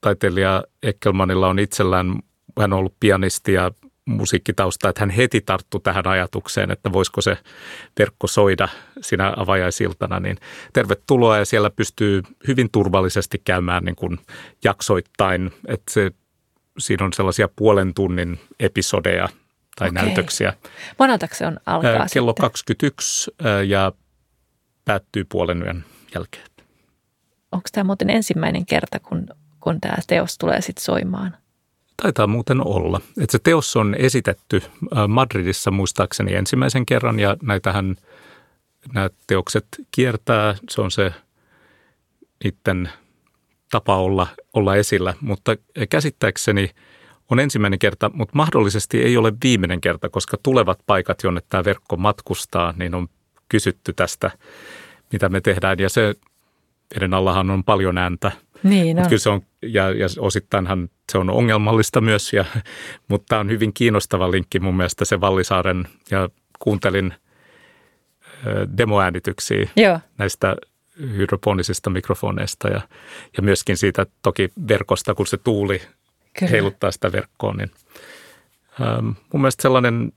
taiteilija 0.01 0.65
Eckelmanilla 0.83 1.49
on 1.49 1.59
itsellään, 1.59 2.19
hän 2.59 2.73
on 2.73 2.79
ollut 2.79 2.95
pianisti 3.01 3.53
ja 3.53 3.71
musiikkitausta, 4.11 4.89
että 4.89 5.01
hän 5.01 5.11
heti 5.11 5.41
tarttu 5.41 5.79
tähän 5.79 6.07
ajatukseen, 6.07 6.71
että 6.71 6.93
voisiko 6.93 7.21
se 7.21 7.39
verkko 7.99 8.27
soida 8.27 8.69
siinä 9.01 9.35
avajaisiltana, 9.37 10.21
niin 10.21 10.37
tervetuloa 10.73 11.39
ja 11.39 11.45
siellä 11.45 11.71
pystyy 11.71 12.23
hyvin 12.49 12.69
turvallisesti 12.73 13.43
käymään 13.45 13.85
niin 13.85 13.97
kuin 13.97 14.19
jaksoittain, 14.65 15.53
että 15.69 15.93
se, 15.93 16.11
siinä 16.79 17.05
on 17.05 17.13
sellaisia 17.13 17.49
puolen 17.57 17.95
tunnin 17.95 18.41
episodeja 18.61 19.29
tai 19.77 19.89
Okei. 19.89 20.05
näytöksiä. 20.05 20.53
Moneltako 20.99 21.35
se 21.35 21.47
on 21.47 21.61
alkaa 21.67 22.07
Kello 22.13 22.31
sitten? 22.31 22.43
21 22.43 23.31
ja 23.67 23.93
päättyy 24.85 25.25
puolen 25.25 25.63
yön 25.63 25.85
jälkeen. 26.15 26.47
Onko 27.53 27.69
tämä 27.73 27.85
muuten 27.85 28.11
ensimmäinen 28.11 28.67
kerta, 28.67 29.01
kun, 29.01 29.27
kun 29.61 29.81
tämä 29.81 29.95
teos 30.07 30.39
tulee 30.39 30.61
sitten 30.61 30.85
soimaan? 30.85 31.37
Taitaa 32.03 32.27
muuten 32.27 32.67
olla. 32.67 33.01
Että 33.21 33.33
se 33.33 33.39
teos 33.39 33.77
on 33.77 33.95
esitetty 33.99 34.63
Madridissa 35.09 35.71
muistaakseni 35.71 36.35
ensimmäisen 36.35 36.87
kerran 36.87 37.21
ja 37.21 37.37
näitähän 37.43 37.97
nämä 38.95 39.11
teokset 39.27 39.67
kiertää. 39.91 40.55
Se 40.71 40.81
on 40.81 40.91
se 40.91 41.13
niiden 42.45 42.91
tapa 43.71 43.97
olla, 43.97 44.27
olla 44.53 44.77
esillä, 44.77 45.15
mutta 45.21 45.57
käsittääkseni– 45.89 46.71
on 47.31 47.41
ensimmäinen 47.41 47.79
kerta, 47.79 48.11
mutta 48.15 48.37
mahdollisesti 48.37 49.03
ei 49.03 49.17
ole 49.17 49.33
viimeinen 49.43 49.81
kerta, 49.81 50.09
koska 50.09 50.37
tulevat 50.43 50.79
paikat, 50.87 51.23
jonne 51.23 51.41
tämä 51.49 51.65
verkko 51.65 51.97
matkustaa, 51.97 52.75
niin 52.77 52.95
on 52.95 53.09
kysytty 53.49 53.93
tästä, 53.93 54.31
mitä 55.13 55.29
me 55.29 55.41
tehdään. 55.41 55.79
Ja 55.79 55.89
se 55.89 56.15
veden 56.95 57.15
allahan 57.15 57.51
on 57.51 57.65
paljon 57.65 57.99
ääntä. 57.99 58.33
Niin 58.63 58.99
on. 58.99 59.05
Kyllä 59.05 59.19
se 59.19 59.31
on, 59.31 59.43
ja, 59.63 59.91
ja 59.91 60.07
osittainhan 60.19 60.89
se 61.13 61.19
on 61.19 61.31
ongelmallista 61.31 62.01
myös, 62.01 62.33
ja, 62.33 62.45
mutta 63.09 63.39
on 63.39 63.51
hyvin 63.51 63.73
kiinnostava 63.73 64.31
linkki 64.31 64.61
mun 64.61 64.77
mielestä 64.77 65.05
se 65.05 65.21
Vallisaaren, 65.21 65.89
ja 66.11 66.29
kuuntelin 66.59 67.15
demoäänityksiä 68.77 69.69
Joo. 69.77 70.01
näistä 70.19 70.57
hydroponisista 71.01 71.91
mikrofoneista 71.91 72.69
ja, 72.69 72.81
ja 73.37 73.43
myöskin 73.43 73.77
siitä 73.77 74.07
toki 74.23 74.53
verkosta, 74.69 75.15
kun 75.15 75.27
se 75.27 75.37
tuuli 75.37 75.83
Kyllä. 76.39 76.51
heiluttaa 76.51 76.91
sitä 76.91 77.13
verkkoon. 77.13 77.57
Niin, 77.57 77.71
ähm, 78.81 79.07
mun 79.07 79.41
mielestä 79.41 79.63
sellainen 79.63 80.13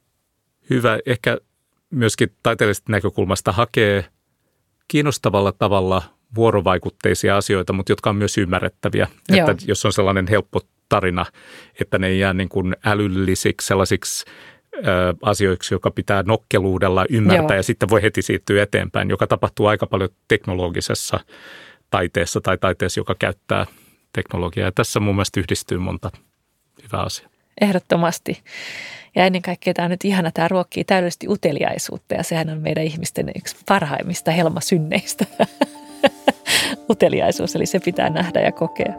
hyvä, 0.70 1.00
ehkä 1.06 1.38
myöskin 1.90 2.36
taiteellisesta 2.44 2.92
näkökulmasta 2.92 3.52
hakee 3.52 4.06
kiinnostavalla 4.88 5.52
tavalla 5.52 6.02
vuorovaikutteisia 6.36 7.38
asioita, 7.38 7.74
mutta 7.74 7.92
jotka 7.92 8.10
on 8.10 8.16
myös 8.16 8.38
ymmärrettäviä. 8.38 9.08
Joo. 9.30 9.52
Että 9.52 9.66
jos 9.68 9.86
on 9.86 9.94
sellainen 9.94 10.28
helppo 10.28 10.62
tarina, 10.90 11.26
että 11.82 12.00
ne 12.00 12.08
ei 12.08 12.20
jää 12.20 12.34
niin 12.34 12.50
kuin 12.50 12.76
älyllisiksi 12.86 13.68
sellaisiksi 13.68 14.26
ö, 14.76 15.14
asioiksi, 15.22 15.74
joka 15.74 15.92
pitää 15.92 16.24
nokkeluudella 16.24 17.06
ymmärtää 17.10 17.56
Joo. 17.56 17.56
ja 17.56 17.64
sitten 17.64 17.90
voi 17.90 18.02
heti 18.02 18.22
siirtyä 18.22 18.64
eteenpäin, 18.64 19.10
joka 19.10 19.28
tapahtuu 19.28 19.66
aika 19.66 19.88
paljon 19.88 20.10
teknologisessa 20.28 21.20
taiteessa 21.90 22.42
tai 22.42 22.58
taiteessa, 22.58 23.00
joka 23.00 23.16
käyttää 23.20 23.66
teknologiaa. 24.14 24.68
Ja 24.68 24.72
tässä 24.72 25.00
mun 25.00 25.16
mielestä 25.16 25.40
yhdistyy 25.40 25.78
monta 25.78 26.12
hyvää 26.84 27.02
asiaa. 27.02 27.30
Ehdottomasti. 27.62 28.44
Ja 29.16 29.26
ennen 29.26 29.42
kaikkea 29.42 29.74
tämä 29.74 29.86
on 29.86 29.92
nyt 29.92 30.06
ihana, 30.06 30.32
tämä 30.32 30.48
ruokkii 30.48 30.84
täydellisesti 30.84 31.28
uteliaisuutta 31.28 32.16
ja 32.16 32.24
sehän 32.24 32.50
on 32.50 32.62
meidän 32.62 32.84
ihmisten 32.84 33.32
yksi 33.36 33.56
parhaimmista 33.68 34.32
helmasynneistä. 34.32 35.26
Uteliaisuus, 36.90 37.56
eli 37.56 37.66
se 37.66 37.80
pitää 37.80 38.10
nähdä 38.10 38.42
ja 38.42 38.52
kokea. 38.52 38.94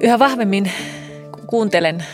Yhä 0.00 0.18
vahvemmin 0.18 0.72
kuuntelen, 1.46 2.04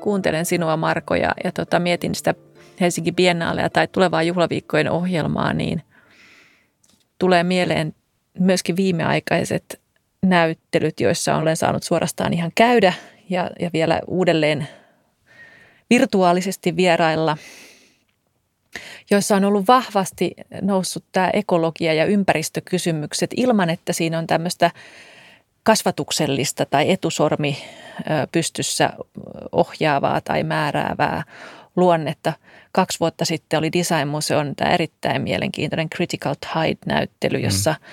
kuuntelen 0.00 0.46
sinua 0.46 0.76
Marko 0.76 1.14
ja, 1.14 1.32
ja 1.44 1.52
tota, 1.52 1.78
mietin 1.78 2.14
sitä 2.14 2.34
Helsinki 2.80 3.12
Biennaalea 3.12 3.70
tai 3.70 3.88
tulevaa 3.88 4.22
juhlaviikkojen 4.22 4.90
ohjelmaa, 4.90 5.52
niin 5.52 5.82
tulee 7.18 7.42
mieleen 7.42 7.94
myöskin 8.38 8.76
viimeaikaiset 8.76 9.80
näyttelyt, 10.24 11.00
joissa 11.00 11.36
olen 11.36 11.56
saanut 11.56 11.82
suorastaan 11.82 12.32
ihan 12.32 12.52
käydä 12.54 12.92
ja, 13.30 13.50
ja 13.60 13.70
vielä 13.72 14.00
uudelleen 14.06 14.68
virtuaalisesti 15.90 16.76
vierailla, 16.76 17.36
joissa 19.10 19.36
on 19.36 19.44
ollut 19.44 19.68
vahvasti 19.68 20.34
noussut 20.60 21.04
tämä 21.12 21.30
ekologia 21.32 21.94
ja 21.94 22.04
ympäristökysymykset 22.04 23.30
ilman, 23.36 23.70
että 23.70 23.92
siinä 23.92 24.18
on 24.18 24.26
tämmöistä 24.26 24.70
kasvatuksellista 25.62 26.66
tai 26.66 26.90
etusormi 26.90 27.58
pystyssä 28.32 28.90
ohjaavaa 29.52 30.20
tai 30.20 30.42
määräävää 30.42 31.22
luonnetta. 31.76 32.32
Kaksi 32.72 33.00
vuotta 33.00 33.24
sitten 33.24 33.58
oli 33.58 33.72
Design 33.72 34.08
Museon 34.08 34.56
tämä 34.56 34.70
erittäin 34.70 35.22
mielenkiintoinen 35.22 35.90
Critical 35.90 36.34
Tide-näyttely, 36.34 37.38
jossa, 37.38 37.70
mm. 37.70 37.86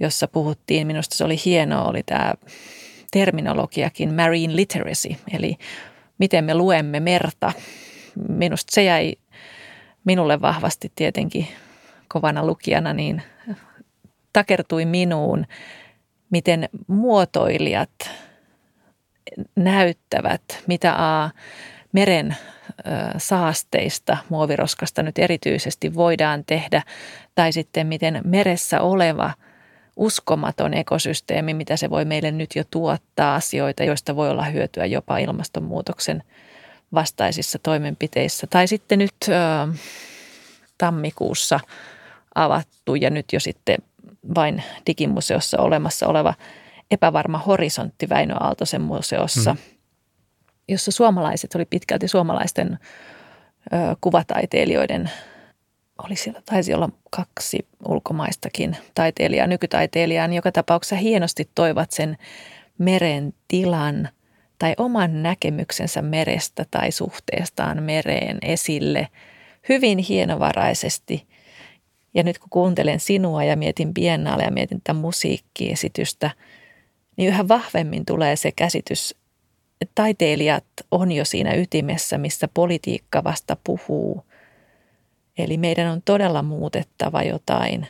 Jossa 0.00 0.28
puhuttiin, 0.28 0.86
minusta 0.86 1.16
se 1.16 1.24
oli 1.24 1.36
hienoa, 1.44 1.84
oli 1.84 2.02
tämä 2.02 2.34
terminologiakin 3.10 4.14
marine 4.14 4.56
literacy, 4.56 5.08
eli 5.32 5.56
miten 6.18 6.44
me 6.44 6.54
luemme 6.54 7.00
merta. 7.00 7.52
Minusta 8.28 8.74
se 8.74 8.84
jäi 8.84 9.14
minulle 10.04 10.40
vahvasti 10.40 10.92
tietenkin 10.94 11.48
kovana 12.08 12.46
lukijana, 12.46 12.92
niin 12.92 13.22
takertui 14.32 14.84
minuun, 14.84 15.46
miten 16.30 16.68
muotoilijat 16.86 18.10
näyttävät, 19.56 20.42
mitä 20.66 20.94
A, 20.98 21.30
meren 21.92 22.36
saasteista, 23.18 24.16
muoviroskasta 24.28 25.02
nyt 25.02 25.18
erityisesti 25.18 25.94
voidaan 25.94 26.44
tehdä, 26.44 26.82
tai 27.34 27.52
sitten 27.52 27.86
miten 27.86 28.20
meressä 28.24 28.80
oleva 28.80 29.30
uskomaton 29.96 30.74
ekosysteemi, 30.74 31.54
mitä 31.54 31.76
se 31.76 31.90
voi 31.90 32.04
meille 32.04 32.30
nyt 32.30 32.50
jo 32.56 32.64
tuottaa 32.70 33.34
asioita, 33.34 33.84
joista 33.84 34.16
voi 34.16 34.30
olla 34.30 34.44
hyötyä 34.44 34.86
jopa 34.86 35.18
ilmastonmuutoksen 35.18 36.22
vastaisissa 36.94 37.58
toimenpiteissä. 37.62 38.46
Tai 38.46 38.68
sitten 38.68 38.98
nyt 38.98 39.14
ö, 39.28 39.32
tammikuussa 40.78 41.60
avattu 42.34 42.94
ja 42.94 43.10
nyt 43.10 43.26
jo 43.32 43.40
sitten 43.40 43.76
vain 44.34 44.62
digimuseossa 44.86 45.58
olemassa 45.58 46.06
oleva 46.06 46.34
epävarma 46.90 47.38
horisontti 47.38 48.08
Väinö 48.08 48.34
Aaltosen 48.40 48.82
museossa 48.82 49.52
mm 49.52 49.76
jossa 50.68 50.90
suomalaiset 50.90 51.54
oli 51.54 51.64
pitkälti 51.64 52.08
suomalaisten 52.08 52.78
ö, 53.72 53.76
kuvataiteilijoiden, 54.00 55.10
oli 56.04 56.16
siellä, 56.16 56.42
taisi 56.46 56.74
olla 56.74 56.88
kaksi 57.10 57.66
ulkomaistakin 57.88 58.76
taiteilijaa, 58.94 59.46
nykytaiteilijaa, 59.46 60.28
niin 60.28 60.36
joka 60.36 60.52
tapauksessa 60.52 60.96
hienosti 60.96 61.50
toivat 61.54 61.90
sen 61.90 62.16
meren 62.78 63.34
tilan 63.48 64.08
tai 64.58 64.74
oman 64.78 65.22
näkemyksensä 65.22 66.02
merestä 66.02 66.64
tai 66.70 66.92
suhteestaan 66.92 67.82
mereen 67.82 68.38
esille 68.42 69.08
hyvin 69.68 69.98
hienovaraisesti. 69.98 71.26
Ja 72.14 72.22
nyt 72.22 72.38
kun 72.38 72.50
kuuntelen 72.50 73.00
sinua 73.00 73.44
ja 73.44 73.56
mietin 73.56 73.94
Biennale 73.94 74.42
ja 74.42 74.50
mietin 74.50 74.80
tätä 74.80 74.94
musiikkiesitystä, 74.94 76.30
niin 77.16 77.28
yhä 77.28 77.48
vahvemmin 77.48 78.06
tulee 78.06 78.36
se 78.36 78.52
käsitys, 78.52 79.14
taiteilijat 79.94 80.64
on 80.90 81.12
jo 81.12 81.24
siinä 81.24 81.54
ytimessä, 81.54 82.18
missä 82.18 82.48
politiikka 82.54 83.24
vasta 83.24 83.56
puhuu. 83.64 84.24
Eli 85.38 85.56
meidän 85.56 85.92
on 85.92 86.02
todella 86.04 86.42
muutettava 86.42 87.22
jotain, 87.22 87.86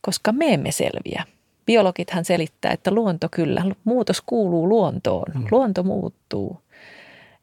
koska 0.00 0.32
me 0.32 0.54
emme 0.54 0.72
selviä. 0.72 1.24
Biologithan 1.66 2.24
selittää, 2.24 2.72
että 2.72 2.90
luonto 2.90 3.28
kyllä, 3.30 3.64
muutos 3.84 4.22
kuuluu 4.26 4.68
luontoon. 4.68 5.32
Mm. 5.34 5.46
Luonto 5.50 5.82
muuttuu. 5.82 6.60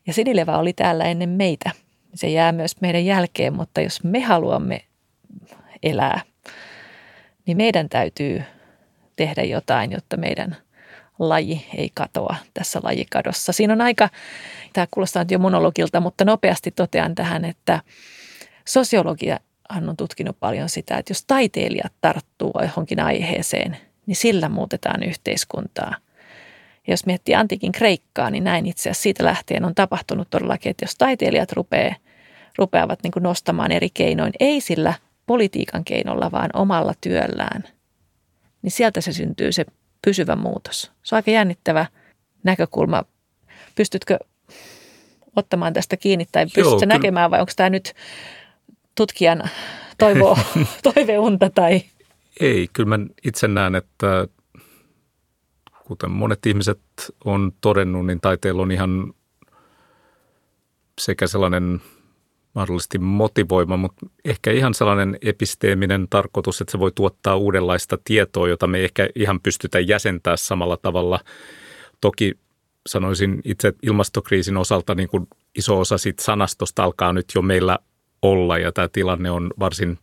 Ja 0.08 0.14
Sinilevä 0.14 0.58
oli 0.58 0.74
täällä 0.74 1.06
ennen 1.06 1.30
meitä. 1.30 1.72
Se 2.14 2.30
jää 2.30 2.52
myös 2.52 2.82
meidän 2.82 3.06
jälkeen, 3.06 3.54
mutta 3.54 3.82
jos 3.82 4.04
me 4.04 4.20
haluamme 4.20 4.86
elää, 5.84 6.22
niin 7.46 7.58
meidän 7.58 7.90
täytyy 7.90 8.44
tehdä 9.16 9.44
jotain, 9.44 9.92
jotta 9.92 10.18
meidän– 10.18 10.56
laji 11.30 11.66
ei 11.76 11.92
katoa 11.94 12.36
tässä 12.54 12.80
lajikadossa. 12.84 13.54
Siinä 13.54 13.74
on 13.74 13.82
aika, 13.82 14.10
tämä 14.74 14.88
kuulostaa 14.92 15.24
nyt 15.24 15.32
jo 15.32 15.40
monologilta, 15.40 16.00
mutta 16.00 16.26
nopeasti 16.26 16.72
totean 16.72 17.16
tähän, 17.16 17.46
että 17.46 17.80
sosiologia 18.68 19.40
on 19.88 19.98
tutkinut 19.98 20.40
paljon 20.40 20.70
sitä, 20.70 20.98
että 20.98 21.12
jos 21.12 21.26
taiteilijat 21.26 21.94
tarttuu 22.02 22.52
johonkin 22.62 23.00
aiheeseen, 23.00 23.78
niin 24.06 24.16
sillä 24.16 24.50
muutetaan 24.50 25.04
yhteiskuntaa. 25.04 25.96
Ja 26.88 26.94
jos 26.94 27.06
miettii 27.06 27.36
antiikin 27.36 27.72
Kreikkaa, 27.72 28.30
niin 28.30 28.44
näin 28.44 28.66
itse 28.66 28.82
asiassa 28.82 29.04
siitä 29.04 29.26
lähtien 29.26 29.66
on 29.66 29.76
tapahtunut 29.76 30.30
todellakin, 30.30 30.70
että 30.70 30.84
jos 30.84 30.96
taiteilijat 30.98 31.52
rupeaa, 31.52 31.96
rupeavat 32.58 33.00
niin 33.04 33.12
kuin 33.12 33.24
nostamaan 33.24 33.72
eri 33.72 33.90
keinoin, 33.94 34.34
ei 34.40 34.62
sillä 34.62 34.94
politiikan 35.26 35.84
keinolla, 35.84 36.32
vaan 36.32 36.50
omalla 36.54 36.94
työllään, 37.02 37.64
niin 38.62 38.72
sieltä 38.72 39.02
se 39.02 39.14
syntyy 39.14 39.52
se 39.52 39.66
pysyvä 40.02 40.36
muutos. 40.36 40.92
Se 41.04 41.16
on 41.16 41.18
aika 41.18 41.32
jännittävä 41.32 41.86
näkökulma. 42.44 43.04
Pystytkö 43.76 44.20
ottamaan 45.36 45.74
tästä 45.74 45.98
kiinni 45.98 46.26
tai 46.32 46.46
pystytkö 46.46 46.70
Joo, 46.70 46.86
näkemään 46.86 47.32
vai 47.32 47.40
onko 47.40 47.52
tämä 47.56 47.70
nyt 47.70 47.94
tutkijan 48.96 49.44
toivo, 49.98 50.38
toiveunta 50.94 51.50
tai? 51.50 51.82
Ei, 52.40 52.68
kyllä 52.74 52.98
mä 52.98 53.06
itse 53.24 53.48
näen, 53.48 53.76
että 53.76 54.28
kuten 55.88 56.12
monet 56.12 56.46
ihmiset 56.46 56.80
on 57.26 57.52
todennut, 57.62 58.06
niin 58.06 58.22
taiteella 58.22 58.62
on 58.62 58.72
ihan 58.72 59.14
sekä 61.02 61.28
sellainen 61.28 61.82
mahdollisesti 62.54 63.00
motivoima, 63.00 63.78
mutta 63.78 64.06
ehkä 64.26 64.52
ihan 64.52 64.74
sellainen 64.74 65.18
episteeminen 65.22 66.08
tarkoitus, 66.10 66.62
että 66.62 66.72
se 66.72 66.80
voi 66.80 66.92
tuottaa 66.96 67.36
uudenlaista 67.36 67.98
tietoa, 68.04 68.50
jota 68.50 68.68
me 68.68 68.84
ehkä 68.84 69.10
ihan 69.16 69.40
pystytä 69.40 69.80
jäsentää 69.80 70.38
samalla 70.38 70.78
tavalla. 70.78 71.20
Toki 72.02 72.38
sanoisin 72.88 73.42
itse 73.46 73.74
ilmastokriisin 73.84 74.58
osalta 74.58 74.96
niin 74.96 75.10
kuin 75.10 75.28
iso 75.56 75.80
osa 75.80 75.98
siitä 75.98 76.24
sanastosta 76.24 76.84
alkaa 76.84 77.14
nyt 77.14 77.26
jo 77.36 77.42
meillä 77.42 77.80
olla 78.22 78.58
ja 78.58 78.72
tämä 78.72 78.88
tilanne 78.88 79.32
on 79.32 79.52
varsin 79.60 79.98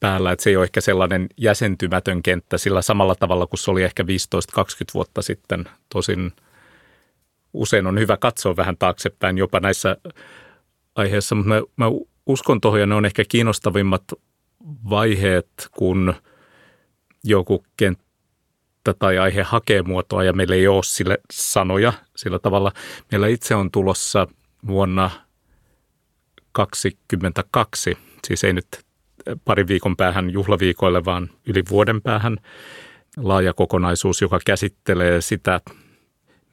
päällä, 0.00 0.32
että 0.32 0.42
se 0.42 0.50
ei 0.50 0.56
ole 0.56 0.64
ehkä 0.64 0.80
sellainen 0.80 1.28
jäsentymätön 1.36 2.22
kenttä 2.22 2.58
sillä 2.58 2.82
samalla 2.82 3.14
tavalla 3.14 3.46
kuin 3.46 3.58
se 3.58 3.70
oli 3.70 3.82
ehkä 3.82 4.02
15-20 4.02 4.06
vuotta 4.94 5.22
sitten. 5.22 5.64
Tosin 5.88 6.32
usein 7.52 7.86
on 7.86 7.98
hyvä 7.98 8.16
katsoa 8.16 8.56
vähän 8.56 8.76
taaksepäin 8.78 9.38
jopa 9.38 9.60
näissä 9.60 9.96
aiheessa, 10.94 11.34
mutta 11.34 11.48
mä, 11.48 11.60
mä 11.76 11.86
uskon 12.26 12.60
tuohon 12.60 12.80
ja 12.80 12.86
ne 12.86 12.94
on 12.94 13.04
ehkä 13.04 13.24
kiinnostavimmat 13.28 14.02
vaiheet, 14.90 15.68
kun 15.76 16.14
joku 17.24 17.64
kenttä 17.76 18.94
tai 18.98 19.18
aihe 19.18 19.42
hakee 19.42 19.82
muotoa 19.82 20.24
ja 20.24 20.32
meillä 20.32 20.54
ei 20.54 20.68
ole 20.68 20.82
sille 20.82 21.18
sanoja 21.32 21.92
sillä 22.16 22.38
tavalla. 22.38 22.72
Meillä 23.12 23.26
itse 23.26 23.54
on 23.54 23.70
tulossa 23.70 24.26
vuonna 24.66 25.10
2022, 26.52 27.98
siis 28.26 28.44
ei 28.44 28.52
nyt 28.52 28.66
pari 29.44 29.66
viikon 29.66 29.96
päähän 29.96 30.30
juhlaviikoille, 30.30 31.04
vaan 31.04 31.30
yli 31.46 31.62
vuoden 31.70 32.02
päähän 32.02 32.36
laaja 33.16 33.52
kokonaisuus, 33.52 34.20
joka 34.20 34.38
käsittelee 34.46 35.20
sitä, 35.20 35.60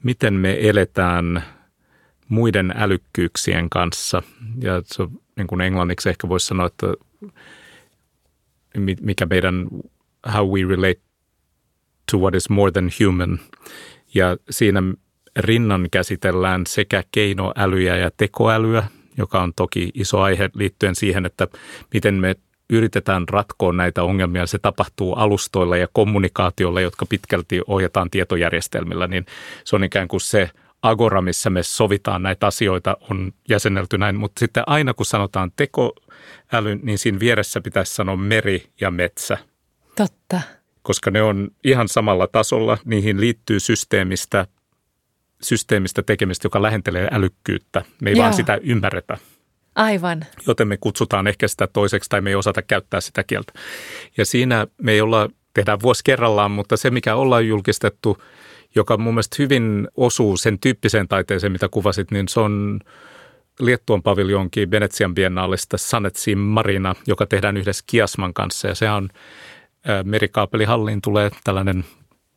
miten 0.04 0.34
me 0.34 0.58
eletään– 0.70 1.44
muiden 2.30 2.74
älykkyyksien 2.76 3.70
kanssa. 3.70 4.24
Ja 4.62 4.82
se 4.86 5.04
niin 5.36 5.48
kuin 5.48 5.62
englanniksi 5.62 6.10
ehkä 6.10 6.30
voisi 6.30 6.48
sanoa, 6.48 6.68
että 6.68 6.88
mikä 9.02 9.26
meidän 9.26 9.68
how 10.34 10.50
we 10.50 10.76
relate 10.76 11.02
to 12.12 12.18
what 12.18 12.36
is 12.36 12.50
more 12.50 12.72
than 12.72 12.92
human. 13.00 13.40
Ja 14.14 14.38
siinä 14.50 14.84
rinnan 15.36 15.88
käsitellään 15.92 16.66
sekä 16.68 17.04
keinoälyjä 17.12 17.98
ja 17.98 18.12
tekoälyä, 18.18 18.88
joka 19.18 19.42
on 19.42 19.54
toki 19.56 19.92
iso 19.94 20.22
aihe 20.22 20.50
liittyen 20.54 20.96
siihen, 20.96 21.26
että 21.26 21.48
miten 21.94 22.14
me 22.14 22.36
yritetään 22.70 23.30
ratkoa 23.30 23.74
näitä 23.74 24.04
ongelmia. 24.04 24.48
Se 24.48 24.60
tapahtuu 24.60 25.14
alustoilla 25.14 25.78
ja 25.78 25.88
kommunikaatiolla, 25.94 26.82
jotka 26.82 27.06
pitkälti 27.06 27.62
ohjataan 27.68 28.10
tietojärjestelmillä, 28.10 29.08
niin 29.08 29.26
se 29.64 29.76
on 29.76 29.84
ikään 29.84 30.08
kuin 30.08 30.22
se 30.22 30.50
agora, 30.82 31.22
missä 31.22 31.50
me 31.50 31.64
sovitaan 31.64 32.24
näitä 32.24 32.48
asioita, 32.48 32.98
on 33.10 33.32
jäsennelty 33.50 33.98
näin. 33.98 34.16
Mutta 34.16 34.40
sitten 34.40 34.64
aina 34.68 34.94
kun 34.94 35.06
sanotaan 35.06 35.52
tekoäly, 35.56 36.76
niin 36.82 36.98
siinä 36.98 37.20
vieressä 37.20 37.62
pitäisi 37.62 37.96
sanoa 37.96 38.16
meri 38.16 38.68
ja 38.82 38.92
metsä. 38.92 39.38
Totta. 39.96 40.42
Koska 40.82 41.12
ne 41.12 41.22
on 41.22 41.48
ihan 41.64 41.88
samalla 41.88 42.28
tasolla. 42.28 42.78
Niihin 42.86 43.22
liittyy 43.22 43.60
systeemistä, 43.60 44.48
systeemistä 45.42 46.04
tekemistä, 46.04 46.46
joka 46.46 46.62
lähentelee 46.62 47.08
älykkyyttä. 47.12 47.86
Me 48.02 48.10
ei 48.10 48.16
Joo. 48.16 48.24
vaan 48.24 48.34
sitä 48.34 48.60
ymmärretä. 48.62 49.18
Aivan. 49.76 50.26
Joten 50.48 50.68
me 50.68 50.78
kutsutaan 50.78 51.28
ehkä 51.28 51.48
sitä 51.48 51.68
toiseksi 51.68 52.10
tai 52.10 52.22
me 52.22 52.30
ei 52.30 52.36
osata 52.36 52.62
käyttää 52.62 53.02
sitä 53.02 53.24
kieltä. 53.24 53.54
Ja 54.18 54.26
siinä 54.26 54.68
me 54.82 54.92
ei 54.92 55.02
olla, 55.02 55.30
tehdään 55.54 55.82
vuosi 55.82 56.02
kerrallaan, 56.04 56.52
mutta 56.52 56.78
se 56.78 56.90
mikä 56.90 57.16
ollaan 57.16 57.48
julkistettu, 57.48 58.18
joka 58.76 58.98
mun 58.98 59.14
mielestä 59.14 59.36
hyvin 59.40 59.88
osuu 59.98 60.38
sen 60.38 60.60
tyyppiseen 60.60 61.08
taiteeseen, 61.08 61.52
mitä 61.52 61.68
kuvasit, 61.70 62.12
niin 62.12 62.28
se 62.28 62.40
on 62.40 62.80
Liettuan 63.60 64.04
paviljonkin 64.04 64.72
Venetsian 64.72 65.16
biennaalista 65.16 65.78
Sanetsi 65.78 66.36
Marina, 66.36 66.96
joka 67.08 67.26
tehdään 67.26 67.58
yhdessä 67.58 67.84
Kiasman 67.88 68.34
kanssa. 68.34 68.68
Ja 68.68 68.76
se 68.76 68.90
on 68.90 69.10
merikaapelihalliin 70.04 71.02
tulee 71.02 71.32
tällainen, 71.44 71.86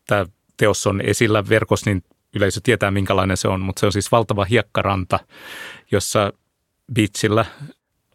tämä 0.07 0.27
teos 0.57 0.87
on 0.87 1.01
esillä 1.01 1.49
verkossa, 1.49 1.91
niin 1.91 2.05
yleisö 2.37 2.61
tietää 2.62 2.90
minkälainen 2.90 3.37
se 3.37 3.49
on, 3.49 3.61
mutta 3.61 3.81
se 3.81 3.87
on 3.87 3.93
siis 3.93 4.12
valtava 4.12 4.45
hiekkaranta, 4.45 5.19
jossa 5.90 6.33
beachillä 6.95 7.45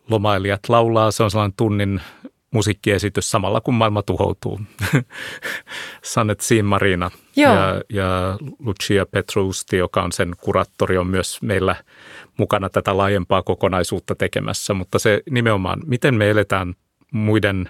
lomailijat 0.10 0.69
laulaa. 0.69 1.12
Se 1.12 1.23
on 1.23 1.32
sellainen 1.32 1.58
tunnin 1.58 2.01
musiikkiesitys 2.51 3.32
samalla 3.32 3.62
kun 3.62 3.73
maailma 3.73 4.01
tuhoutuu. 4.01 4.62
Sanet 6.04 6.41
Siin 6.41 6.65
Marina 6.65 7.12
ja, 7.36 7.82
ja 7.89 8.38
Lucia 8.60 9.06
Petrusti, 9.06 9.78
joka 9.78 10.04
on 10.04 10.12
sen 10.12 10.34
kuraattori, 10.41 10.97
on 10.97 11.08
myös 11.08 11.41
meillä 11.41 11.75
mukana 12.38 12.69
tätä 12.69 12.97
laajempaa 12.97 13.43
kokonaisuutta 13.43 14.15
tekemässä. 14.15 14.73
Mutta 14.73 14.99
se 14.99 15.21
nimenomaan, 15.30 15.82
miten 15.86 16.15
me 16.15 16.30
eletään 16.30 16.73
muiden 17.12 17.69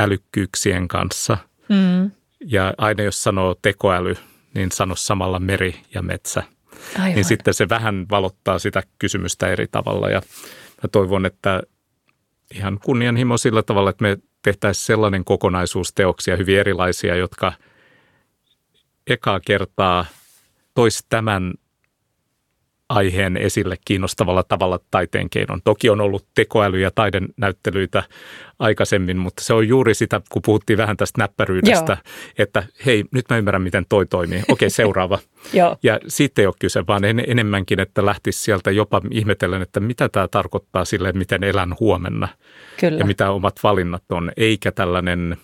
älykkyyksien 0.00 0.88
kanssa. 0.88 1.38
Mm. 1.68 2.10
Ja 2.44 2.74
aina 2.78 3.02
jos 3.02 3.22
sanoo 3.22 3.54
tekoäly, 3.62 4.16
niin 4.56 4.72
sano 4.72 4.94
samalla 4.96 5.38
meri 5.38 5.80
ja 5.94 6.02
metsä– 6.02 6.42
Aivan. 6.94 7.14
niin 7.14 7.24
sitten 7.24 7.54
se 7.54 7.68
vähän 7.68 8.06
valottaa 8.10 8.58
sitä 8.58 8.82
kysymystä 8.98 9.48
eri 9.48 9.66
tavalla. 9.70 10.10
Ja 10.10 10.22
mä 10.82 10.88
toivon, 10.92 11.26
että 11.26 11.62
ihan 12.54 12.78
kunnianhimo 12.84 13.38
sillä 13.38 13.62
tavalla, 13.62 13.90
että 13.90 14.02
me 14.02 14.18
tehtäisiin 14.42 14.86
sellainen 14.86 15.24
kokonaisuus 15.24 15.92
teoksia 15.94 16.36
hyvin 16.36 16.58
erilaisia, 16.58 17.16
jotka 17.16 17.52
ekaa 19.06 19.40
kertaa 19.40 20.06
toisi 20.74 21.06
tämän 21.08 21.54
aiheen 22.88 23.36
esille 23.36 23.76
kiinnostavalla 23.84 24.42
tavalla 24.42 24.80
taiteen 24.90 25.30
keinon. 25.30 25.60
Toki 25.64 25.90
on 25.90 26.00
ollut 26.00 26.26
tekoäly- 26.34 26.80
ja 26.80 26.90
taidenäyttelyitä 26.94 28.02
aikaisemmin, 28.58 29.16
mutta 29.16 29.44
se 29.44 29.54
on 29.54 29.68
juuri 29.68 29.94
sitä, 29.94 30.20
kun 30.30 30.42
puhuttiin 30.42 30.76
vähän 30.76 30.96
tästä 30.96 31.20
näppäryydestä, 31.20 31.92
Joo. 31.92 32.14
että 32.38 32.62
hei, 32.86 33.04
nyt 33.10 33.24
mä 33.30 33.36
ymmärrän, 33.36 33.62
miten 33.62 33.86
toi 33.88 34.06
toimii. 34.06 34.42
Okei, 34.48 34.70
seuraava. 34.70 35.18
Joo. 35.52 35.76
Ja 35.82 36.00
siitä 36.06 36.42
ei 36.42 36.46
ole 36.46 36.54
kyse, 36.60 36.86
vaan 36.86 37.04
en, 37.04 37.24
enemmänkin, 37.26 37.80
että 37.80 38.06
lähtisi 38.06 38.42
sieltä 38.42 38.70
jopa 38.70 39.02
ihmetellen, 39.10 39.62
että 39.62 39.80
mitä 39.80 40.08
tämä 40.08 40.28
tarkoittaa 40.28 40.84
sille, 40.84 41.12
miten 41.12 41.44
elän 41.44 41.74
huomenna. 41.80 42.28
Kyllä. 42.80 42.98
Ja 42.98 43.04
mitä 43.04 43.30
omat 43.30 43.60
valinnat 43.62 44.04
on, 44.10 44.32
eikä 44.36 44.72
tällainen 44.72 45.36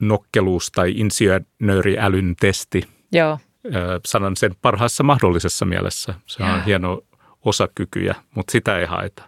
nokkeluus 0.00 0.70
tai 0.70 0.92
insinööriälyn 0.96 2.34
testi. 2.40 2.82
Joo 3.12 3.38
sanan 4.06 4.36
sen 4.36 4.54
parhaassa 4.62 5.02
mahdollisessa 5.02 5.64
mielessä. 5.64 6.14
Se 6.26 6.42
on 6.42 6.64
hieno 6.64 7.00
osakykyjä, 7.44 8.14
mutta 8.34 8.52
sitä 8.52 8.78
ei 8.78 8.86
haeta, 8.86 9.22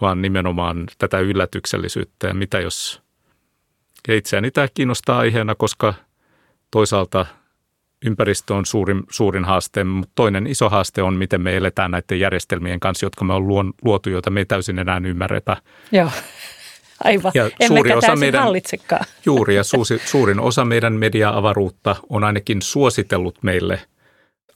vaan 0.00 0.22
nimenomaan 0.22 0.86
tätä 0.98 1.18
yllätyksellisyyttä 1.18 2.26
ja 2.26 2.34
mitä 2.34 2.60
jos 2.60 3.02
ja 4.08 4.14
itseäni 4.16 4.50
tämä 4.50 4.68
kiinnostaa 4.74 5.18
aiheena, 5.18 5.54
koska 5.54 5.94
toisaalta 6.70 7.26
ympäristö 8.04 8.54
on 8.54 8.66
suurin, 8.66 9.02
suurin 9.10 9.44
haaste, 9.44 9.84
mutta 9.84 10.12
toinen 10.14 10.46
iso 10.46 10.68
haaste 10.68 11.02
on, 11.02 11.14
miten 11.14 11.40
me 11.40 11.56
eletään 11.56 11.90
näiden 11.90 12.20
järjestelmien 12.20 12.80
kanssa, 12.80 13.06
jotka 13.06 13.24
me 13.24 13.34
on 13.34 13.72
luotu, 13.84 14.10
joita 14.10 14.30
me 14.30 14.40
ei 14.40 14.46
täysin 14.46 14.78
enää 14.78 15.00
ymmärretä. 15.04 15.56
Joo. 15.92 16.10
Aivan, 17.04 17.32
ja 17.34 17.50
suuri 17.66 17.92
osa 17.92 18.16
meidän, 18.16 18.42
hallitsekaan. 18.42 19.04
Juuri, 19.24 19.54
ja 19.54 19.64
suuri, 19.64 19.98
suurin 20.04 20.40
osa 20.40 20.64
meidän 20.64 20.92
media-avaruutta 20.92 21.96
on 22.08 22.24
ainakin 22.24 22.62
suositellut 22.62 23.42
meille 23.42 23.80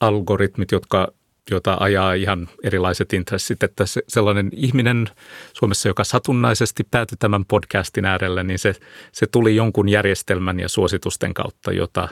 algoritmit, 0.01 0.73
jotka 0.73 1.09
jota 1.51 1.77
ajaa 1.81 2.15
ihan 2.15 2.49
erilaiset 2.65 3.13
intressit, 3.13 3.63
että 3.63 3.87
se, 3.87 4.03
sellainen 4.09 4.51
ihminen 4.53 5.09
Suomessa, 5.53 5.89
joka 5.89 6.05
satunnaisesti 6.05 6.85
päätyi 6.91 7.17
tämän 7.19 7.45
podcastin 7.45 8.05
äärelle, 8.05 8.43
niin 8.43 8.59
se, 8.59 8.75
se 9.13 9.27
tuli 9.27 9.57
jonkun 9.57 9.89
järjestelmän 9.89 10.61
ja 10.61 10.69
suositusten 10.69 11.35
kautta, 11.35 11.73
jota, 11.73 12.09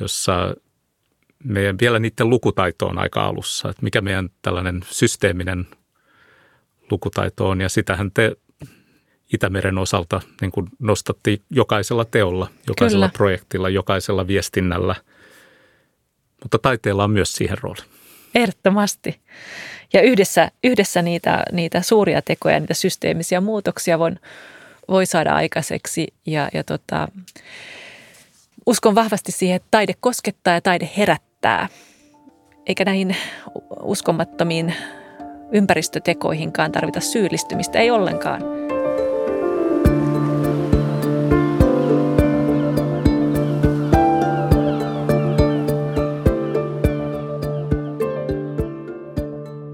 jossa 0.00 0.54
meidän 1.44 1.76
vielä 1.80 1.98
niiden 1.98 2.30
lukutaito 2.30 2.86
on 2.86 2.98
aika 2.98 3.24
alussa, 3.24 3.68
että 3.68 3.82
mikä 3.82 4.00
meidän 4.00 4.28
tällainen 4.42 4.80
systeeminen 4.90 5.66
lukutaito 6.90 7.48
on, 7.48 7.60
ja 7.60 7.68
sitähän 7.68 8.10
te 8.14 8.36
Itämeren 9.32 9.78
osalta 9.78 10.20
niin 10.40 10.50
kuin 10.50 10.66
nostattiin 10.78 11.42
jokaisella 11.50 12.04
teolla, 12.04 12.48
jokaisella 12.68 13.06
Kyllä. 13.06 13.16
projektilla, 13.16 13.68
jokaisella 13.68 14.26
viestinnällä. 14.26 14.94
Mutta 16.42 16.58
taiteella 16.58 17.04
on 17.04 17.10
myös 17.10 17.32
siihen 17.32 17.58
rooli. 17.58 17.80
Ehdottomasti. 18.34 19.20
Ja 19.92 20.02
yhdessä, 20.02 20.50
yhdessä 20.64 21.02
niitä, 21.02 21.42
niitä 21.52 21.82
suuria 21.82 22.22
tekoja, 22.22 22.60
niitä 22.60 22.74
systeemisiä 22.74 23.40
muutoksia 23.40 23.98
voi, 23.98 24.10
voi 24.88 25.06
saada 25.06 25.34
aikaiseksi. 25.34 26.06
Ja, 26.26 26.48
ja 26.54 26.64
tota, 26.64 27.08
uskon 28.66 28.94
vahvasti 28.94 29.32
siihen, 29.32 29.56
että 29.56 29.68
taide 29.70 29.94
koskettaa 30.00 30.54
ja 30.54 30.60
taide 30.60 30.90
herättää. 30.96 31.68
Eikä 32.66 32.84
näihin 32.84 33.16
uskomattomiin 33.82 34.74
ympäristötekoihinkaan 35.52 36.72
tarvita 36.72 37.00
syyllistymistä, 37.00 37.78
ei 37.78 37.90
ollenkaan. 37.90 38.57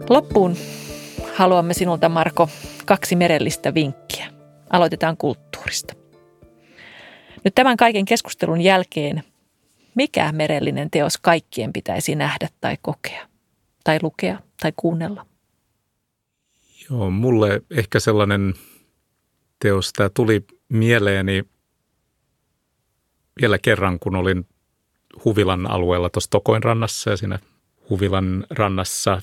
Loppuun 0.08 0.56
haluamme 1.34 1.74
sinulta, 1.74 2.08
Marko, 2.08 2.48
kaksi 2.84 3.16
merellistä 3.16 3.74
vinkkiä. 3.74 4.26
Aloitetaan 4.70 5.16
kulttuurista. 5.16 5.94
Nyt 7.44 7.54
tämän 7.54 7.76
kaiken 7.76 8.04
keskustelun 8.04 8.60
jälkeen, 8.60 9.22
mikä 9.94 10.32
merellinen 10.32 10.90
teos 10.90 11.18
kaikkien 11.18 11.72
pitäisi 11.72 12.14
nähdä 12.14 12.48
tai 12.60 12.76
kokea, 12.82 13.28
tai 13.84 13.98
lukea 14.02 14.38
tai 14.60 14.72
kuunnella? 14.76 15.26
Joo, 16.90 17.10
mulle 17.10 17.62
ehkä 17.70 18.00
sellainen 18.00 18.54
teos, 19.58 19.92
tämä 19.92 20.08
tuli 20.08 20.44
mieleeni 20.68 21.44
vielä 23.40 23.58
kerran, 23.58 23.98
kun 23.98 24.16
olin 24.16 24.46
Huvilan 25.24 25.70
alueella 25.70 26.10
tuossa 26.10 26.30
Tokoin 26.30 26.62
rannassa 26.62 27.10
ja 27.10 27.16
siinä 27.16 27.38
Huvilan 27.90 28.46
rannassa 28.50 29.22